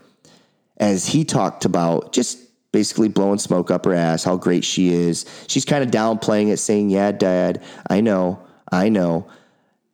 as 0.76 1.06
he 1.06 1.24
talked 1.24 1.64
about 1.64 2.12
just 2.12 2.38
basically 2.72 3.08
blowing 3.08 3.38
smoke 3.38 3.70
up 3.70 3.84
her 3.84 3.94
ass, 3.94 4.24
how 4.24 4.36
great 4.36 4.64
she 4.64 4.92
is. 4.92 5.24
She's 5.46 5.64
kind 5.64 5.84
of 5.84 5.90
downplaying 5.90 6.48
it, 6.48 6.56
saying, 6.56 6.90
Yeah, 6.90 7.12
dad, 7.12 7.62
I 7.88 8.00
know, 8.00 8.40
I 8.70 8.88
know. 8.88 9.28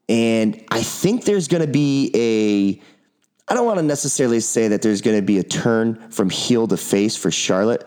And 0.08 0.64
I 0.70 0.82
think 0.82 1.24
there's 1.24 1.46
going 1.46 1.60
to 1.60 1.70
be 1.70 2.10
a, 2.14 3.50
I 3.50 3.54
don't 3.54 3.66
want 3.66 3.78
to 3.78 3.84
necessarily 3.84 4.40
say 4.40 4.68
that 4.68 4.82
there's 4.82 5.02
going 5.02 5.18
to 5.18 5.22
be 5.22 5.38
a 5.38 5.44
turn 5.44 6.10
from 6.10 6.30
heel 6.30 6.66
to 6.66 6.76
face 6.76 7.16
for 7.16 7.30
Charlotte 7.30 7.86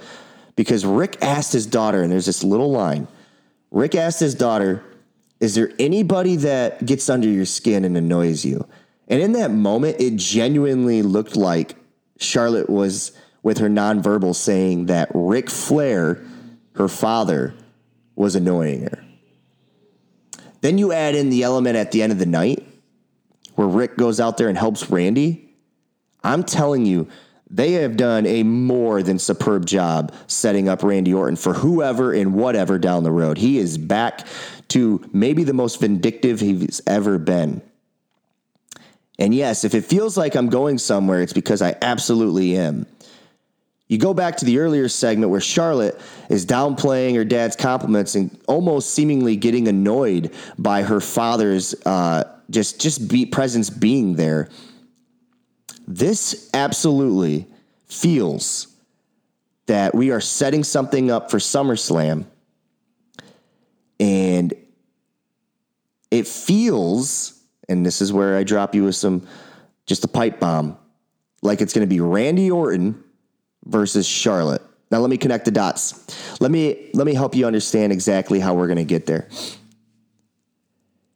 because 0.55 0.85
Ric 0.85 1.17
asked 1.21 1.53
his 1.53 1.65
daughter, 1.65 2.03
and 2.03 2.11
there's 2.11 2.25
this 2.25 2.43
little 2.43 2.71
line 2.71 3.07
Ric 3.73 3.95
asked 3.95 4.19
his 4.19 4.35
daughter, 4.35 4.83
Is 5.39 5.55
there 5.55 5.71
anybody 5.79 6.37
that 6.37 6.85
gets 6.85 7.09
under 7.09 7.27
your 7.27 7.45
skin 7.45 7.83
and 7.83 7.97
annoys 7.97 8.45
you? 8.45 8.65
And 9.07 9.21
in 9.21 9.33
that 9.33 9.51
moment, 9.51 9.99
it 9.99 10.15
genuinely 10.15 11.01
looked 11.01 11.35
like 11.35 11.75
Charlotte 12.19 12.69
was 12.69 13.11
with 13.41 13.57
her 13.57 13.67
nonverbal 13.67 14.35
saying 14.35 14.85
that 14.85 15.09
Ric 15.13 15.49
Flair, 15.49 16.23
her 16.75 16.87
father, 16.87 17.55
was 18.15 18.35
annoying 18.35 18.83
her. 18.83 19.03
Then 20.61 20.77
you 20.77 20.93
add 20.93 21.15
in 21.15 21.29
the 21.29 21.43
element 21.43 21.75
at 21.75 21.91
the 21.91 22.03
end 22.03 22.13
of 22.13 22.19
the 22.19 22.25
night 22.27 22.65
where 23.55 23.67
Ric 23.67 23.97
goes 23.97 24.19
out 24.19 24.37
there 24.37 24.47
and 24.47 24.57
helps 24.57 24.89
Randy. 24.89 25.49
I'm 26.23 26.43
telling 26.43 26.85
you, 26.85 27.09
they 27.53 27.73
have 27.73 27.95
done 27.95 28.25
a 28.25 28.41
more 28.41 29.03
than 29.03 29.19
superb 29.19 29.67
job 29.67 30.11
setting 30.25 30.67
up 30.67 30.81
Randy 30.81 31.13
Orton 31.13 31.35
for 31.35 31.53
whoever 31.53 32.11
and 32.11 32.33
whatever 32.33 32.79
down 32.79 33.03
the 33.03 33.11
road. 33.11 33.37
He 33.37 33.59
is 33.59 33.77
back 33.77 34.25
to 34.69 35.07
maybe 35.13 35.43
the 35.43 35.53
most 35.53 35.79
vindictive 35.79 36.39
he's 36.39 36.81
ever 36.87 37.19
been. 37.19 37.61
And 39.19 39.35
yes, 39.35 39.63
if 39.63 39.75
it 39.75 39.85
feels 39.85 40.17
like 40.17 40.33
I'm 40.33 40.49
going 40.49 40.79
somewhere, 40.79 41.21
it's 41.21 41.33
because 41.33 41.61
I 41.61 41.75
absolutely 41.79 42.57
am. 42.57 42.87
You 43.87 43.99
go 43.99 44.15
back 44.15 44.37
to 44.37 44.45
the 44.45 44.57
earlier 44.57 44.89
segment 44.89 45.29
where 45.29 45.39
Charlotte 45.39 46.01
is 46.29 46.47
downplaying 46.47 47.15
her 47.15 47.23
dad's 47.23 47.55
compliments 47.55 48.15
and 48.15 48.35
almost 48.47 48.95
seemingly 48.95 49.35
getting 49.35 49.67
annoyed 49.67 50.33
by 50.57 50.81
her 50.81 50.99
father's 50.99 51.75
uh, 51.85 52.23
just 52.49 52.81
just 52.81 53.07
be, 53.07 53.27
presence 53.27 53.69
being 53.69 54.15
there. 54.15 54.49
This 55.87 56.49
absolutely 56.53 57.47
feels 57.87 58.67
that 59.65 59.95
we 59.95 60.11
are 60.11 60.21
setting 60.21 60.63
something 60.63 61.11
up 61.11 61.31
for 61.31 61.37
SummerSlam, 61.37 62.25
and 63.99 64.53
it 66.11 66.27
feels, 66.27 67.41
and 67.69 67.85
this 67.85 68.01
is 68.01 68.11
where 68.11 68.37
I 68.37 68.43
drop 68.43 68.75
you 68.75 68.83
with 68.85 68.95
some 68.95 69.27
just 69.85 70.03
a 70.03 70.07
pipe 70.07 70.39
bomb, 70.39 70.77
like 71.41 71.61
it's 71.61 71.73
going 71.73 71.87
to 71.87 71.93
be 71.93 71.99
Randy 71.99 72.51
Orton 72.51 73.03
versus 73.65 74.05
Charlotte. 74.05 74.61
Now 74.91 74.99
let 74.99 75.09
me 75.09 75.17
connect 75.17 75.45
the 75.45 75.51
dots. 75.51 76.39
Let 76.39 76.51
me 76.51 76.89
let 76.93 77.05
me 77.05 77.13
help 77.13 77.35
you 77.35 77.47
understand 77.47 77.91
exactly 77.91 78.39
how 78.39 78.53
we're 78.53 78.67
going 78.67 78.77
to 78.77 78.83
get 78.83 79.05
there. 79.05 79.27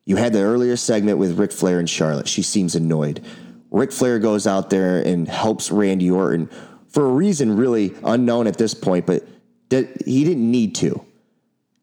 You 0.06 0.16
had 0.16 0.34
the 0.34 0.42
earlier 0.42 0.78
segment 0.78 1.18
with 1.18 1.38
Ric 1.38 1.52
Flair 1.52 1.80
and 1.80 1.90
Charlotte. 1.90 2.28
She 2.28 2.42
seems 2.42 2.76
annoyed. 2.76 3.24
Ric 3.72 3.92
Flair 3.92 4.20
goes 4.20 4.48
out 4.48 4.70
there 4.70 5.00
and 5.00 5.28
helps 5.28 5.72
Randy 5.72 6.10
Orton 6.10 6.50
for 6.90 7.06
a 7.06 7.12
reason 7.12 7.58
really 7.58 7.94
unknown 8.04 8.48
at 8.48 8.58
this 8.58 8.74
point, 8.74 9.06
but 9.06 9.28
he 9.70 10.24
didn't 10.24 10.50
need 10.50 10.76
to. 10.76 11.06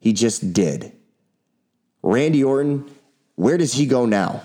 He 0.00 0.12
just 0.12 0.52
did. 0.52 0.92
Randy 2.02 2.42
Orton, 2.42 2.90
where 3.36 3.56
does 3.56 3.74
he 3.74 3.86
go 3.86 4.06
now? 4.06 4.42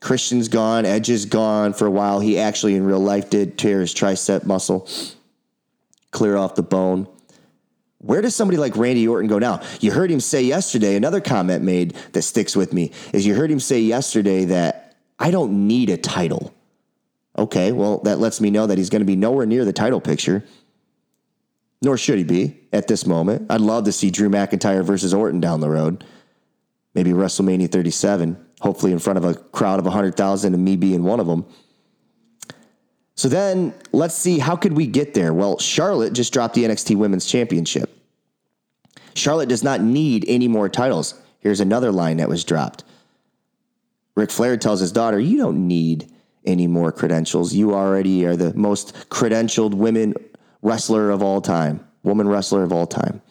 Christian's 0.00 0.48
gone, 0.48 0.84
Edge 0.84 1.10
is 1.10 1.26
gone 1.26 1.72
for 1.72 1.86
a 1.86 1.90
while. 1.90 2.18
He 2.18 2.38
actually 2.38 2.74
in 2.74 2.84
real 2.84 2.98
life 2.98 3.30
did 3.30 3.56
tear 3.56 3.80
his 3.80 3.94
tricep 3.94 4.44
muscle, 4.44 4.88
clear 6.10 6.36
off 6.36 6.56
the 6.56 6.62
bone. 6.62 7.06
Where 7.98 8.20
does 8.20 8.34
somebody 8.34 8.58
like 8.58 8.76
Randy 8.76 9.06
Orton 9.06 9.28
go 9.28 9.38
now? 9.38 9.62
You 9.78 9.92
heard 9.92 10.10
him 10.10 10.18
say 10.18 10.42
yesterday, 10.42 10.96
another 10.96 11.20
comment 11.20 11.62
made 11.62 11.92
that 12.12 12.22
sticks 12.22 12.56
with 12.56 12.72
me 12.72 12.90
is 13.12 13.24
you 13.24 13.36
heard 13.36 13.48
him 13.48 13.60
say 13.60 13.78
yesterday 13.80 14.46
that 14.46 14.81
I 15.18 15.30
don't 15.30 15.66
need 15.66 15.90
a 15.90 15.96
title. 15.96 16.54
Okay, 17.38 17.72
well, 17.72 17.98
that 18.00 18.18
lets 18.18 18.40
me 18.40 18.50
know 18.50 18.66
that 18.66 18.78
he's 18.78 18.90
going 18.90 19.00
to 19.00 19.06
be 19.06 19.16
nowhere 19.16 19.46
near 19.46 19.64
the 19.64 19.72
title 19.72 20.00
picture, 20.00 20.44
nor 21.80 21.96
should 21.96 22.18
he 22.18 22.24
be 22.24 22.60
at 22.72 22.88
this 22.88 23.06
moment. 23.06 23.50
I'd 23.50 23.60
love 23.60 23.84
to 23.84 23.92
see 23.92 24.10
Drew 24.10 24.28
McIntyre 24.28 24.84
versus 24.84 25.14
Orton 25.14 25.40
down 25.40 25.60
the 25.60 25.70
road. 25.70 26.04
Maybe 26.94 27.10
WrestleMania 27.10 27.70
37, 27.70 28.36
hopefully 28.60 28.92
in 28.92 28.98
front 28.98 29.16
of 29.16 29.24
a 29.24 29.34
crowd 29.34 29.78
of 29.78 29.86
100,000 29.86 30.54
and 30.54 30.64
me 30.64 30.76
being 30.76 31.04
one 31.04 31.20
of 31.20 31.26
them. 31.26 31.46
So 33.14 33.28
then 33.28 33.74
let's 33.92 34.14
see 34.14 34.38
how 34.38 34.56
could 34.56 34.74
we 34.74 34.86
get 34.86 35.14
there? 35.14 35.32
Well, 35.32 35.58
Charlotte 35.58 36.12
just 36.12 36.32
dropped 36.32 36.54
the 36.54 36.64
NXT 36.64 36.96
Women's 36.96 37.26
Championship. 37.26 37.90
Charlotte 39.14 39.48
does 39.48 39.62
not 39.62 39.80
need 39.80 40.24
any 40.28 40.48
more 40.48 40.68
titles. 40.68 41.14
Here's 41.38 41.60
another 41.60 41.92
line 41.92 42.18
that 42.18 42.28
was 42.28 42.44
dropped. 42.44 42.84
Ric 44.14 44.30
Flair 44.30 44.56
tells 44.56 44.80
his 44.80 44.92
daughter, 44.92 45.18
You 45.18 45.38
don't 45.38 45.66
need 45.66 46.10
any 46.44 46.66
more 46.66 46.92
credentials. 46.92 47.54
You 47.54 47.74
already 47.74 48.24
are 48.26 48.36
the 48.36 48.54
most 48.54 49.08
credentialed 49.08 49.74
women 49.74 50.14
wrestler 50.60 51.10
of 51.10 51.22
all 51.22 51.40
time, 51.40 51.86
woman 52.02 52.28
wrestler 52.28 52.62
of 52.62 52.72
all 52.72 52.86
time. 52.86 53.22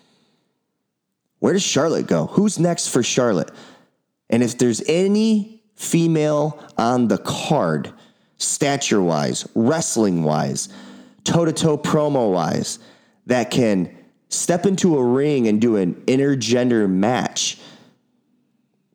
Where 1.39 1.54
does 1.54 1.63
Charlotte 1.63 2.08
go? 2.08 2.28
Who's 2.28 2.60
next 2.60 2.88
for 2.88 3.02
Charlotte? 3.02 3.52
And 4.30 4.44
if 4.44 4.58
there's 4.58 4.82
any 4.88 5.63
female 5.76 6.63
on 6.78 7.08
the 7.08 7.17
card, 7.17 7.91
stature 8.38 9.02
wise, 9.02 9.48
wrestling 9.56 10.24
wise, 10.24 10.70
toe 11.24 11.46
to 11.46 11.52
toe 11.52 11.78
promo 11.78 12.32
wise, 12.32 12.80
that 13.26 13.52
can 13.52 13.96
step 14.30 14.65
into 14.65 14.98
a 14.98 15.04
ring 15.04 15.48
and 15.48 15.60
do 15.60 15.76
an 15.76 15.96
intergender 16.08 16.89
match, 16.89 17.60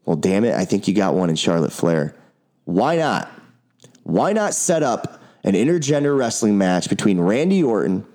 well, 0.06 0.16
damn 0.16 0.44
it, 0.44 0.54
I 0.54 0.64
think 0.64 0.88
you 0.88 0.94
got 0.94 1.14
one 1.14 1.28
in 1.28 1.36
Charlotte 1.36 1.72
Flair. 1.72 2.14
Why 2.64 2.96
not? 2.96 3.30
Why 4.04 4.32
not 4.32 4.54
set 4.54 4.82
up 4.82 5.20
an 5.44 5.54
intergender 5.54 6.16
wrestling 6.16 6.56
match 6.56 6.88
between 6.88 7.20
Randy 7.20 7.62
Orton 7.62 8.06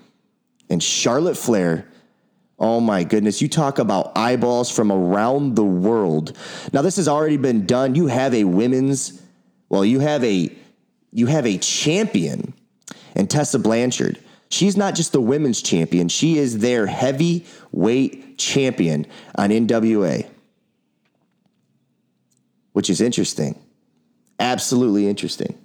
and 0.70 0.82
Charlotte 0.82 1.38
Flair? 1.38 1.86
Oh 2.58 2.80
my 2.80 3.04
goodness, 3.04 3.42
you 3.42 3.50
talk 3.50 3.78
about 3.78 4.16
eyeballs 4.16 4.72
from 4.72 4.92
around 4.92 5.56
the 5.56 5.66
world. 5.66 6.38
Now 6.72 6.82
this 6.82 6.96
has 6.96 7.08
already 7.08 7.38
been 7.38 7.66
done. 7.66 7.96
You 7.96 8.08
have 8.08 8.34
a 8.34 8.46
women's 8.46 9.22
well, 9.68 9.86
you 9.86 10.00
have 10.00 10.24
a 10.24 10.52
you 11.12 11.28
have 11.28 11.46
a 11.46 11.58
champion 11.58 12.54
and 13.16 13.30
Tessa 13.30 13.60
Blanchard. 13.60 14.20
She's 14.50 14.76
not 14.78 14.96
just 14.96 15.12
the 15.12 15.22
women's 15.22 15.62
champion, 15.62 16.08
she 16.08 16.38
is 16.38 16.60
their 16.60 16.86
heavyweight 16.86 18.38
champion 18.38 19.08
on 19.36 19.50
NWA, 19.50 20.28
which 22.74 22.90
is 22.90 23.02
interesting. 23.02 23.60
Absolutely 24.40 25.08
interesting. 25.08 25.58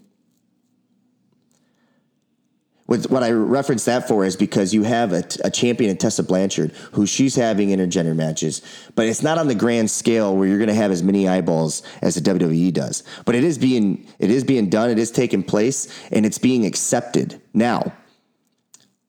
What 2.86 3.24
I 3.24 3.32
reference 3.32 3.84
that 3.86 4.06
for 4.06 4.24
is 4.24 4.36
because 4.36 4.72
you 4.72 4.84
have 4.84 5.12
a, 5.12 5.24
a, 5.42 5.50
champion 5.50 5.90
in 5.90 5.96
Tessa 5.96 6.22
Blanchard 6.22 6.70
who 6.92 7.04
she's 7.04 7.34
having 7.34 7.70
intergender 7.70 8.14
matches, 8.14 8.62
but 8.94 9.06
it's 9.06 9.24
not 9.24 9.38
on 9.38 9.48
the 9.48 9.56
grand 9.56 9.90
scale 9.90 10.36
where 10.36 10.46
you're 10.46 10.58
going 10.58 10.68
to 10.68 10.74
have 10.74 10.92
as 10.92 11.02
many 11.02 11.26
eyeballs 11.26 11.82
as 12.00 12.14
the 12.14 12.20
WWE 12.20 12.72
does. 12.72 13.02
But 13.24 13.34
it 13.34 13.42
is 13.42 13.58
being 13.58 14.06
it 14.20 14.30
is 14.30 14.44
being 14.44 14.70
done, 14.70 14.88
it 14.90 15.00
is 15.00 15.10
taking 15.10 15.42
place, 15.42 15.92
and 16.12 16.24
it's 16.24 16.38
being 16.38 16.64
accepted 16.64 17.42
now. 17.52 17.92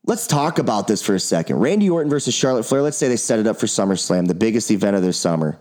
Let's 0.05 0.25
talk 0.25 0.57
about 0.57 0.87
this 0.87 1.03
for 1.03 1.13
a 1.13 1.19
second. 1.19 1.57
Randy 1.57 1.87
Orton 1.87 2.09
versus 2.09 2.33
Charlotte 2.33 2.63
Flair. 2.63 2.81
Let's 2.81 2.97
say 2.97 3.09
they 3.09 3.17
set 3.17 3.37
it 3.37 3.45
up 3.45 3.59
for 3.59 3.67
SummerSlam, 3.67 4.27
the 4.27 4.33
biggest 4.33 4.71
event 4.71 4.95
of 4.95 5.03
their 5.03 5.13
summer. 5.13 5.59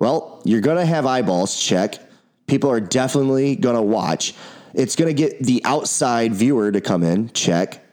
Well, 0.00 0.40
you're 0.44 0.62
going 0.62 0.78
to 0.78 0.86
have 0.86 1.06
eyeballs, 1.06 1.56
check. 1.62 1.98
People 2.46 2.70
are 2.70 2.80
definitely 2.80 3.54
going 3.54 3.76
to 3.76 3.82
watch. 3.82 4.34
It's 4.74 4.96
going 4.96 5.14
to 5.14 5.14
get 5.14 5.38
the 5.40 5.62
outside 5.64 6.34
viewer 6.34 6.72
to 6.72 6.80
come 6.80 7.04
in, 7.04 7.30
check. 7.30 7.84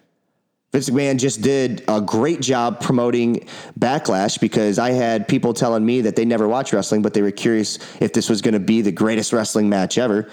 Vince 0.72 0.90
McMahon 0.90 1.20
just 1.20 1.42
did 1.42 1.84
a 1.88 2.02
great 2.02 2.42
job 2.42 2.80
promoting 2.80 3.48
Backlash 3.80 4.40
because 4.40 4.80
I 4.80 4.92
had 4.92 5.28
people 5.28 5.54
telling 5.54 5.86
me 5.86 6.02
that 6.02 6.16
they 6.16 6.26
never 6.26 6.48
watch 6.48 6.72
wrestling, 6.72 7.02
but 7.02 7.14
they 7.14 7.22
were 7.22 7.32
curious 7.32 7.78
if 8.02 8.14
this 8.14 8.30
was 8.30 8.42
going 8.42 8.54
to 8.54 8.60
be 8.60 8.82
the 8.82 8.92
greatest 8.92 9.34
wrestling 9.34 9.70
match 9.70 9.98
ever. 9.98 10.30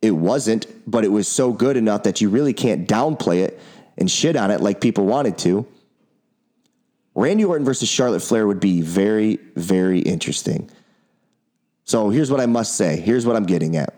It 0.00 0.12
wasn't, 0.12 0.66
but 0.90 1.04
it 1.04 1.08
was 1.08 1.26
so 1.26 1.52
good 1.52 1.76
enough 1.76 2.04
that 2.04 2.20
you 2.20 2.28
really 2.28 2.52
can't 2.52 2.86
downplay 2.88 3.44
it 3.44 3.58
and 3.96 4.10
shit 4.10 4.36
on 4.36 4.50
it 4.50 4.60
like 4.60 4.80
people 4.80 5.06
wanted 5.06 5.38
to. 5.38 5.66
Randy 7.14 7.44
Orton 7.44 7.64
versus 7.64 7.88
Charlotte 7.88 8.20
Flair 8.20 8.46
would 8.46 8.60
be 8.60 8.80
very, 8.80 9.38
very 9.54 10.00
interesting. 10.00 10.68
So 11.84 12.10
here's 12.10 12.30
what 12.30 12.40
I 12.40 12.46
must 12.46 12.76
say. 12.76 12.98
Here's 12.98 13.26
what 13.26 13.36
I'm 13.36 13.44
getting 13.44 13.76
at. 13.76 13.94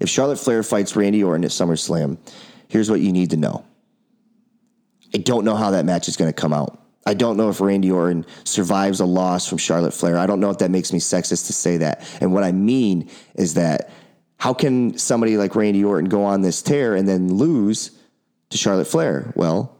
If 0.00 0.08
Charlotte 0.08 0.38
Flair 0.38 0.62
fights 0.62 0.96
Randy 0.96 1.22
Orton 1.22 1.44
at 1.44 1.50
SummerSlam, 1.50 2.18
here's 2.68 2.90
what 2.90 3.00
you 3.00 3.12
need 3.12 3.30
to 3.30 3.36
know. 3.36 3.64
I 5.14 5.18
don't 5.18 5.44
know 5.44 5.56
how 5.56 5.70
that 5.72 5.84
match 5.84 6.08
is 6.08 6.16
going 6.16 6.32
to 6.32 6.38
come 6.38 6.52
out. 6.52 6.78
I 7.06 7.14
don't 7.14 7.36
know 7.36 7.48
if 7.48 7.60
Randy 7.60 7.90
Orton 7.90 8.26
survives 8.44 9.00
a 9.00 9.06
loss 9.06 9.48
from 9.48 9.58
Charlotte 9.58 9.94
Flair. 9.94 10.18
I 10.18 10.26
don't 10.26 10.40
know 10.40 10.50
if 10.50 10.58
that 10.58 10.70
makes 10.70 10.92
me 10.92 10.98
sexist 10.98 11.46
to 11.46 11.52
say 11.52 11.78
that. 11.78 12.06
And 12.20 12.32
what 12.32 12.44
I 12.44 12.52
mean 12.52 13.10
is 13.34 13.54
that 13.54 13.90
how 14.38 14.54
can 14.54 14.96
somebody 14.98 15.36
like 15.36 15.54
Randy 15.54 15.84
Orton 15.84 16.08
go 16.08 16.24
on 16.24 16.42
this 16.42 16.62
tear 16.62 16.94
and 16.94 17.08
then 17.08 17.34
lose 17.34 17.90
to 18.50 18.58
Charlotte 18.58 18.86
Flair? 18.86 19.32
Well, 19.34 19.76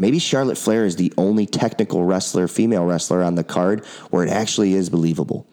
maybe 0.00 0.18
Charlotte 0.18 0.58
Flair 0.58 0.84
is 0.84 0.96
the 0.96 1.12
only 1.16 1.46
technical 1.46 2.02
wrestler, 2.04 2.48
female 2.48 2.84
wrestler 2.84 3.22
on 3.22 3.36
the 3.36 3.44
card 3.44 3.84
where 4.08 4.26
it 4.26 4.30
actually 4.30 4.74
is 4.74 4.88
believable. 4.88 5.46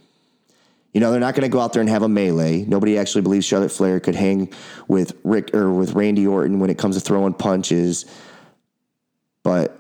You 0.94 1.02
know, 1.02 1.12
they're 1.12 1.20
not 1.20 1.36
going 1.36 1.44
to 1.44 1.50
go 1.50 1.60
out 1.60 1.74
there 1.74 1.82
and 1.82 1.90
have 1.90 2.02
a 2.02 2.10
melee. 2.10 2.64
Nobody 2.64 2.98
actually 2.98 3.22
believes 3.22 3.46
Charlotte 3.46 3.72
Flair 3.72 4.00
could 4.00 4.16
hang 4.16 4.52
with 4.88 5.16
Rick 5.24 5.54
or 5.54 5.72
with 5.72 5.94
Randy 5.94 6.26
Orton 6.26 6.60
when 6.60 6.72
it 6.72 6.80
comes 6.80 6.96
to 6.96 7.02
throwing 7.02 7.34
punches. 7.34 8.06
But 9.44 9.78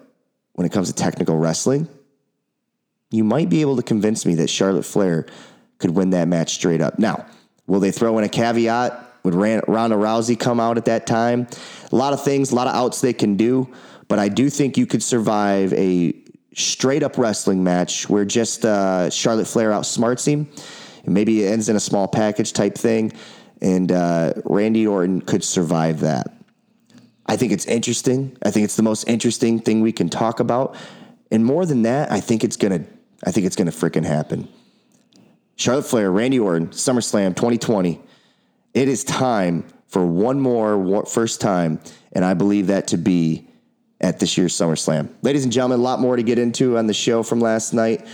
when 0.53 0.67
it 0.67 0.71
comes 0.71 0.89
to 0.89 0.93
technical 0.93 1.37
wrestling, 1.37 1.87
you 3.09 3.23
might 3.23 3.49
be 3.49 3.61
able 3.61 3.77
to 3.77 3.83
convince 3.83 4.25
me 4.25 4.35
that 4.35 4.49
Charlotte 4.49 4.83
Flair 4.83 5.25
could 5.79 5.91
win 5.91 6.11
that 6.11 6.27
match 6.27 6.53
straight 6.53 6.81
up. 6.81 6.99
Now, 6.99 7.25
will 7.65 7.79
they 7.79 7.91
throw 7.91 8.17
in 8.17 8.25
a 8.25 8.29
caveat? 8.29 9.05
Would 9.23 9.33
Ronda 9.33 9.95
Rousey 9.95 10.39
come 10.39 10.59
out 10.59 10.77
at 10.77 10.85
that 10.85 11.07
time? 11.07 11.47
A 11.91 11.95
lot 11.95 12.13
of 12.13 12.23
things, 12.23 12.51
a 12.51 12.55
lot 12.55 12.67
of 12.67 12.75
outs 12.75 13.01
they 13.01 13.13
can 13.13 13.37
do, 13.37 13.73
but 14.07 14.19
I 14.19 14.29
do 14.29 14.49
think 14.49 14.77
you 14.77 14.85
could 14.85 15.03
survive 15.03 15.73
a 15.73 16.13
straight 16.53 17.03
up 17.03 17.17
wrestling 17.17 17.63
match 17.63 18.09
where 18.09 18.25
just 18.25 18.65
uh, 18.65 19.09
Charlotte 19.09 19.47
Flair 19.47 19.71
outsmarts 19.71 20.27
him 20.27 20.47
maybe 21.07 21.43
it 21.43 21.47
ends 21.47 21.69
in 21.69 21.75
a 21.75 21.79
small 21.79 22.07
package 22.07 22.53
type 22.53 22.75
thing, 22.75 23.13
and 23.61 23.91
uh, 23.91 24.33
Randy 24.45 24.85
Orton 24.85 25.21
could 25.21 25.43
survive 25.43 26.01
that. 26.01 26.33
I 27.25 27.35
think 27.37 27.51
it's 27.51 27.65
interesting. 27.65 28.37
I 28.43 28.51
think 28.51 28.65
it's 28.65 28.75
the 28.75 28.83
most 28.83 29.07
interesting 29.07 29.59
thing 29.59 29.81
we 29.81 29.91
can 29.91 30.09
talk 30.09 30.39
about, 30.39 30.75
and 31.31 31.43
more 31.43 31.65
than 31.65 31.81
that, 31.83 32.11
I 32.11 32.19
think 32.19 32.43
it's 32.43 32.57
gonna. 32.57 32.83
I 33.25 33.31
think 33.31 33.47
it's 33.47 33.55
gonna 33.55 33.71
freaking 33.71 34.05
happen. 34.05 34.47
Charlotte 35.55 35.85
Flair, 35.85 36.11
Randy 36.11 36.39
Orton, 36.39 36.67
SummerSlam 36.67 37.35
2020. 37.35 37.99
It 38.75 38.87
is 38.87 39.03
time 39.03 39.65
for 39.87 40.05
one 40.05 40.39
more 40.39 41.05
first 41.05 41.41
time, 41.41 41.79
and 42.11 42.23
I 42.23 42.35
believe 42.35 42.67
that 42.67 42.87
to 42.89 42.97
be 42.97 43.46
at 44.01 44.19
this 44.19 44.37
year's 44.37 44.53
SummerSlam. 44.53 45.09
Ladies 45.21 45.43
and 45.43 45.51
gentlemen, 45.51 45.79
a 45.79 45.83
lot 45.83 45.99
more 45.99 46.15
to 46.15 46.23
get 46.23 46.39
into 46.39 46.77
on 46.77 46.87
the 46.87 46.93
show 46.93 47.23
from 47.23 47.39
last 47.39 47.73
night 47.73 48.05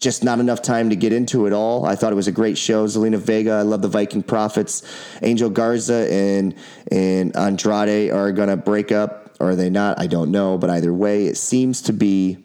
just 0.00 0.22
not 0.22 0.38
enough 0.38 0.60
time 0.60 0.90
to 0.90 0.96
get 0.96 1.12
into 1.12 1.46
it 1.46 1.52
all. 1.52 1.86
I 1.86 1.96
thought 1.96 2.12
it 2.12 2.16
was 2.16 2.28
a 2.28 2.32
great 2.32 2.58
show. 2.58 2.86
Zelina 2.86 3.18
Vega, 3.18 3.52
I 3.52 3.62
love 3.62 3.80
the 3.80 3.88
Viking 3.88 4.22
Prophets. 4.22 4.82
Angel 5.22 5.48
Garza 5.48 6.12
and 6.12 6.54
and 6.92 7.34
Andrade 7.34 8.10
are 8.10 8.30
gonna 8.30 8.56
break 8.56 8.92
up, 8.92 9.34
or 9.40 9.50
are 9.50 9.56
they 9.56 9.70
not? 9.70 9.98
I 9.98 10.06
don't 10.06 10.30
know. 10.30 10.58
But 10.58 10.68
either 10.70 10.92
way, 10.92 11.26
it 11.26 11.38
seems 11.38 11.80
to 11.82 11.92
be 11.94 12.43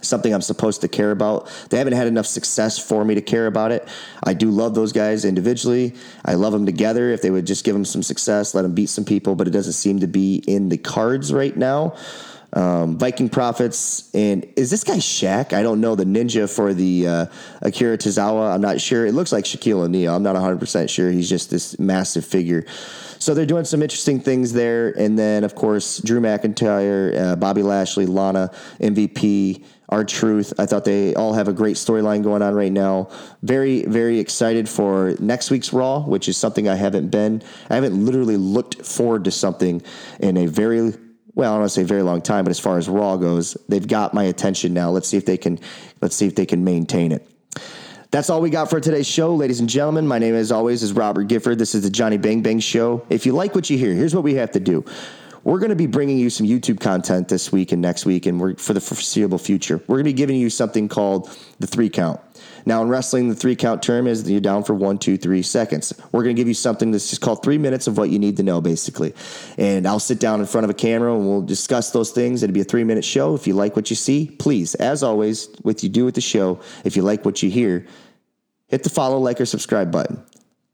something 0.00 0.32
I'm 0.32 0.42
supposed 0.42 0.80
to 0.82 0.88
care 0.88 1.10
about. 1.10 1.48
They 1.70 1.78
haven't 1.78 1.94
had 1.94 2.06
enough 2.06 2.26
success 2.26 2.78
for 2.78 3.04
me 3.04 3.14
to 3.14 3.20
care 3.20 3.46
about 3.46 3.72
it. 3.72 3.88
I 4.22 4.34
do 4.34 4.50
love 4.50 4.74
those 4.74 4.92
guys 4.92 5.24
individually. 5.24 5.94
I 6.24 6.34
love 6.34 6.52
them 6.52 6.66
together. 6.66 7.10
If 7.10 7.22
they 7.22 7.30
would 7.30 7.46
just 7.46 7.64
give 7.64 7.74
them 7.74 7.84
some 7.84 8.02
success, 8.02 8.54
let 8.54 8.62
them 8.62 8.74
beat 8.74 8.88
some 8.88 9.04
people, 9.04 9.34
but 9.34 9.46
it 9.46 9.50
doesn't 9.50 9.72
seem 9.72 10.00
to 10.00 10.06
be 10.06 10.42
in 10.46 10.68
the 10.68 10.78
cards 10.78 11.32
right 11.32 11.56
now. 11.56 11.96
Um, 12.50 12.96
Viking 12.96 13.28
Prophets, 13.28 14.08
and 14.14 14.46
is 14.56 14.70
this 14.70 14.82
guy 14.82 14.96
Shaq? 14.96 15.52
I 15.52 15.62
don't 15.62 15.82
know 15.82 15.94
the 15.94 16.04
ninja 16.04 16.48
for 16.48 16.72
the 16.72 17.06
uh, 17.06 17.26
Akira 17.60 17.98
Tozawa. 17.98 18.54
I'm 18.54 18.62
not 18.62 18.80
sure. 18.80 19.04
It 19.04 19.12
looks 19.12 19.32
like 19.32 19.44
Shaquille 19.44 19.80
O'Neal. 19.80 20.16
I'm 20.16 20.22
not 20.22 20.32
100 20.32 20.58
percent 20.58 20.88
sure. 20.88 21.10
He's 21.10 21.28
just 21.28 21.50
this 21.50 21.78
massive 21.78 22.24
figure. 22.24 22.64
So 23.18 23.34
they're 23.34 23.44
doing 23.44 23.66
some 23.66 23.82
interesting 23.82 24.18
things 24.20 24.54
there, 24.54 24.98
and 24.98 25.18
then 25.18 25.44
of 25.44 25.54
course 25.54 25.98
Drew 25.98 26.20
McIntyre, 26.20 27.20
uh, 27.20 27.36
Bobby 27.36 27.62
Lashley, 27.62 28.06
Lana, 28.06 28.50
MVP. 28.80 29.62
R-Truth. 29.88 30.52
I 30.58 30.66
thought 30.66 30.84
they 30.84 31.14
all 31.14 31.32
have 31.32 31.48
a 31.48 31.52
great 31.52 31.76
storyline 31.76 32.22
going 32.22 32.42
on 32.42 32.54
right 32.54 32.72
now. 32.72 33.08
Very, 33.42 33.84
very 33.84 34.18
excited 34.18 34.68
for 34.68 35.14
next 35.18 35.50
week's 35.50 35.72
Raw, 35.72 36.00
which 36.00 36.28
is 36.28 36.36
something 36.36 36.68
I 36.68 36.74
haven't 36.74 37.08
been. 37.08 37.42
I 37.70 37.74
haven't 37.74 38.04
literally 38.04 38.36
looked 38.36 38.84
forward 38.84 39.24
to 39.24 39.30
something 39.30 39.82
in 40.20 40.36
a 40.36 40.46
very 40.46 40.92
well, 41.34 41.52
I 41.52 41.54
don't 41.54 41.60
want 41.60 41.70
to 41.70 41.74
say 41.74 41.84
very 41.84 42.02
long 42.02 42.20
time, 42.20 42.44
but 42.44 42.50
as 42.50 42.58
far 42.58 42.78
as 42.78 42.88
Raw 42.88 43.16
goes, 43.16 43.56
they've 43.68 43.86
got 43.86 44.12
my 44.12 44.24
attention 44.24 44.74
now. 44.74 44.90
Let's 44.90 45.06
see 45.06 45.16
if 45.16 45.24
they 45.24 45.36
can 45.36 45.60
let's 46.02 46.16
see 46.16 46.26
if 46.26 46.34
they 46.34 46.46
can 46.46 46.64
maintain 46.64 47.12
it. 47.12 47.30
That's 48.10 48.28
all 48.28 48.40
we 48.40 48.50
got 48.50 48.70
for 48.70 48.80
today's 48.80 49.06
show, 49.06 49.34
ladies 49.34 49.60
and 49.60 49.68
gentlemen. 49.68 50.06
My 50.08 50.18
name, 50.18 50.34
as 50.34 50.50
always, 50.50 50.82
is 50.82 50.94
Robert 50.94 51.24
Gifford. 51.24 51.58
This 51.58 51.74
is 51.74 51.82
the 51.82 51.90
Johnny 51.90 52.16
Bang 52.16 52.42
Bang 52.42 52.58
Show. 52.58 53.06
If 53.08 53.24
you 53.24 53.34
like 53.34 53.54
what 53.54 53.70
you 53.70 53.78
hear, 53.78 53.94
here's 53.94 54.14
what 54.14 54.24
we 54.24 54.34
have 54.34 54.50
to 54.52 54.60
do. 54.60 54.84
We're 55.44 55.58
going 55.58 55.70
to 55.70 55.76
be 55.76 55.86
bringing 55.86 56.18
you 56.18 56.30
some 56.30 56.46
YouTube 56.46 56.80
content 56.80 57.28
this 57.28 57.52
week 57.52 57.72
and 57.72 57.80
next 57.80 58.04
week, 58.04 58.26
and 58.26 58.40
we're 58.40 58.56
for 58.56 58.74
the 58.74 58.80
foreseeable 58.80 59.38
future. 59.38 59.78
We're 59.86 59.96
going 59.96 60.04
to 60.04 60.10
be 60.10 60.14
giving 60.14 60.36
you 60.36 60.50
something 60.50 60.88
called 60.88 61.30
the 61.58 61.66
three 61.66 61.88
count. 61.88 62.20
Now, 62.66 62.82
in 62.82 62.88
wrestling, 62.88 63.28
the 63.28 63.34
three 63.34 63.56
count 63.56 63.82
term 63.82 64.06
is 64.06 64.28
you're 64.28 64.40
down 64.40 64.64
for 64.64 64.74
one, 64.74 64.98
two, 64.98 65.16
three 65.16 65.42
seconds. 65.42 65.94
We're 66.12 66.22
going 66.22 66.34
to 66.36 66.40
give 66.40 66.48
you 66.48 66.54
something 66.54 66.90
that's 66.90 67.08
just 67.08 67.22
called 67.22 67.42
three 67.42 67.56
minutes 67.56 67.86
of 67.86 67.96
what 67.96 68.10
you 68.10 68.18
need 68.18 68.36
to 68.38 68.42
know, 68.42 68.60
basically. 68.60 69.14
And 69.56 69.86
I'll 69.86 70.00
sit 70.00 70.18
down 70.18 70.40
in 70.40 70.46
front 70.46 70.64
of 70.64 70.70
a 70.70 70.74
camera 70.74 71.14
and 71.14 71.26
we'll 71.26 71.42
discuss 71.42 71.92
those 71.92 72.10
things. 72.10 72.42
It'll 72.42 72.52
be 72.52 72.60
a 72.60 72.64
three 72.64 72.84
minute 72.84 73.04
show. 73.04 73.34
If 73.34 73.46
you 73.46 73.54
like 73.54 73.76
what 73.76 73.90
you 73.90 73.96
see, 73.96 74.36
please, 74.38 74.74
as 74.74 75.02
always, 75.02 75.48
with 75.62 75.82
you 75.82 75.88
do 75.88 76.04
with 76.04 76.14
the 76.14 76.20
show, 76.20 76.60
if 76.84 76.96
you 76.96 77.02
like 77.02 77.24
what 77.24 77.42
you 77.42 77.50
hear, 77.50 77.86
hit 78.66 78.82
the 78.82 78.90
follow, 78.90 79.18
like, 79.18 79.40
or 79.40 79.46
subscribe 79.46 79.90
button 79.90 80.22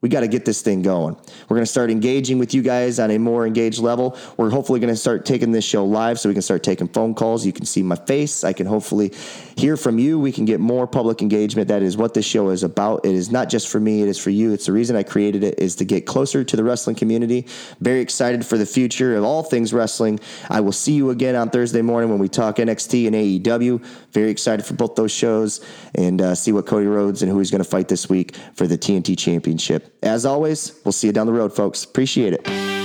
we 0.05 0.11
got 0.11 0.21
to 0.21 0.29
get 0.29 0.45
this 0.45 0.61
thing 0.61 0.83
going. 0.83 1.17
We're 1.49 1.57
going 1.57 1.65
to 1.65 1.73
start 1.73 1.91
engaging 1.91 2.39
with 2.39 2.53
you 2.53 2.61
guys 2.61 2.99
on 2.99 3.11
a 3.11 3.17
more 3.17 3.47
engaged 3.47 3.79
level. 3.79 4.19
We're 4.37 4.51
hopefully 4.51 4.79
going 4.79 4.93
to 4.93 5.01
start 5.01 5.25
taking 5.25 5.51
this 5.51 5.65
show 5.65 5.87
live 5.87 6.21
so 6.21 6.29
we 6.29 6.35
can 6.35 6.43
start 6.43 6.63
taking 6.63 6.89
phone 6.89 7.15
calls. 7.15 7.47
You 7.47 7.55
can 7.55 7.65
see 7.65 7.83
my 7.83 7.97
face. 7.97 8.45
I 8.45 8.53
can 8.53 8.67
hopefully 8.67 9.15
hear 9.57 9.79
from 9.79 9.99
you. 9.99 10.19
We 10.19 10.31
can 10.31 10.45
get 10.45 10.61
more 10.61 10.87
public 10.87 11.23
engagement. 11.23 11.69
That 11.69 11.81
is 11.81 11.97
what 11.97 12.13
this 12.13 12.27
show 12.27 12.51
is 12.51 12.63
about. 12.65 13.07
It 13.07 13.15
is 13.15 13.31
not 13.31 13.49
just 13.49 13.69
for 13.69 13.81
me, 13.81 14.03
it 14.03 14.09
is 14.09 14.19
for 14.19 14.29
you. 14.29 14.53
It's 14.53 14.67
the 14.67 14.73
reason 14.73 14.95
I 14.95 15.05
created 15.05 15.43
it 15.43 15.59
is 15.59 15.75
to 15.77 15.87
get 15.87 16.05
closer 16.05 16.45
to 16.45 16.55
the 16.55 16.63
wrestling 16.63 16.97
community. 16.97 17.47
Very 17.81 18.01
excited 18.01 18.45
for 18.45 18.59
the 18.59 18.67
future 18.67 19.17
of 19.17 19.25
all 19.25 19.43
things 19.43 19.73
wrestling. 19.73 20.21
I 20.51 20.61
will 20.61 20.73
see 20.73 20.93
you 20.93 21.09
again 21.09 21.35
on 21.35 21.49
Thursday 21.49 21.81
morning 21.81 22.11
when 22.11 22.19
we 22.19 22.29
talk 22.29 22.57
NXT 22.57 23.07
and 23.07 23.17
AEW. 23.17 23.83
Very 24.13 24.29
excited 24.29 24.67
for 24.67 24.75
both 24.75 24.97
those 24.97 25.13
shows 25.13 25.65
and 25.95 26.21
uh, 26.21 26.35
see 26.35 26.53
what 26.53 26.67
Cody 26.67 26.89
Rhodes 26.89 27.23
and 27.23 27.33
who 27.33 27.39
he's 27.39 27.51
going 27.51 27.65
to 27.65 27.71
fight 27.71 27.89
this 27.89 28.07
week 28.11 28.37
for 28.53 28.67
the 28.67 28.77
TNT 28.77 29.17
Championship. 29.17 29.94
As 30.05 30.27
always, 30.27 30.79
we'll 30.85 30.93
see 30.93 31.07
you 31.07 31.13
down 31.13 31.27
the 31.27 31.33
road, 31.33 31.53
folks. 31.53 31.83
Appreciate 31.83 32.35
it. 32.35 32.84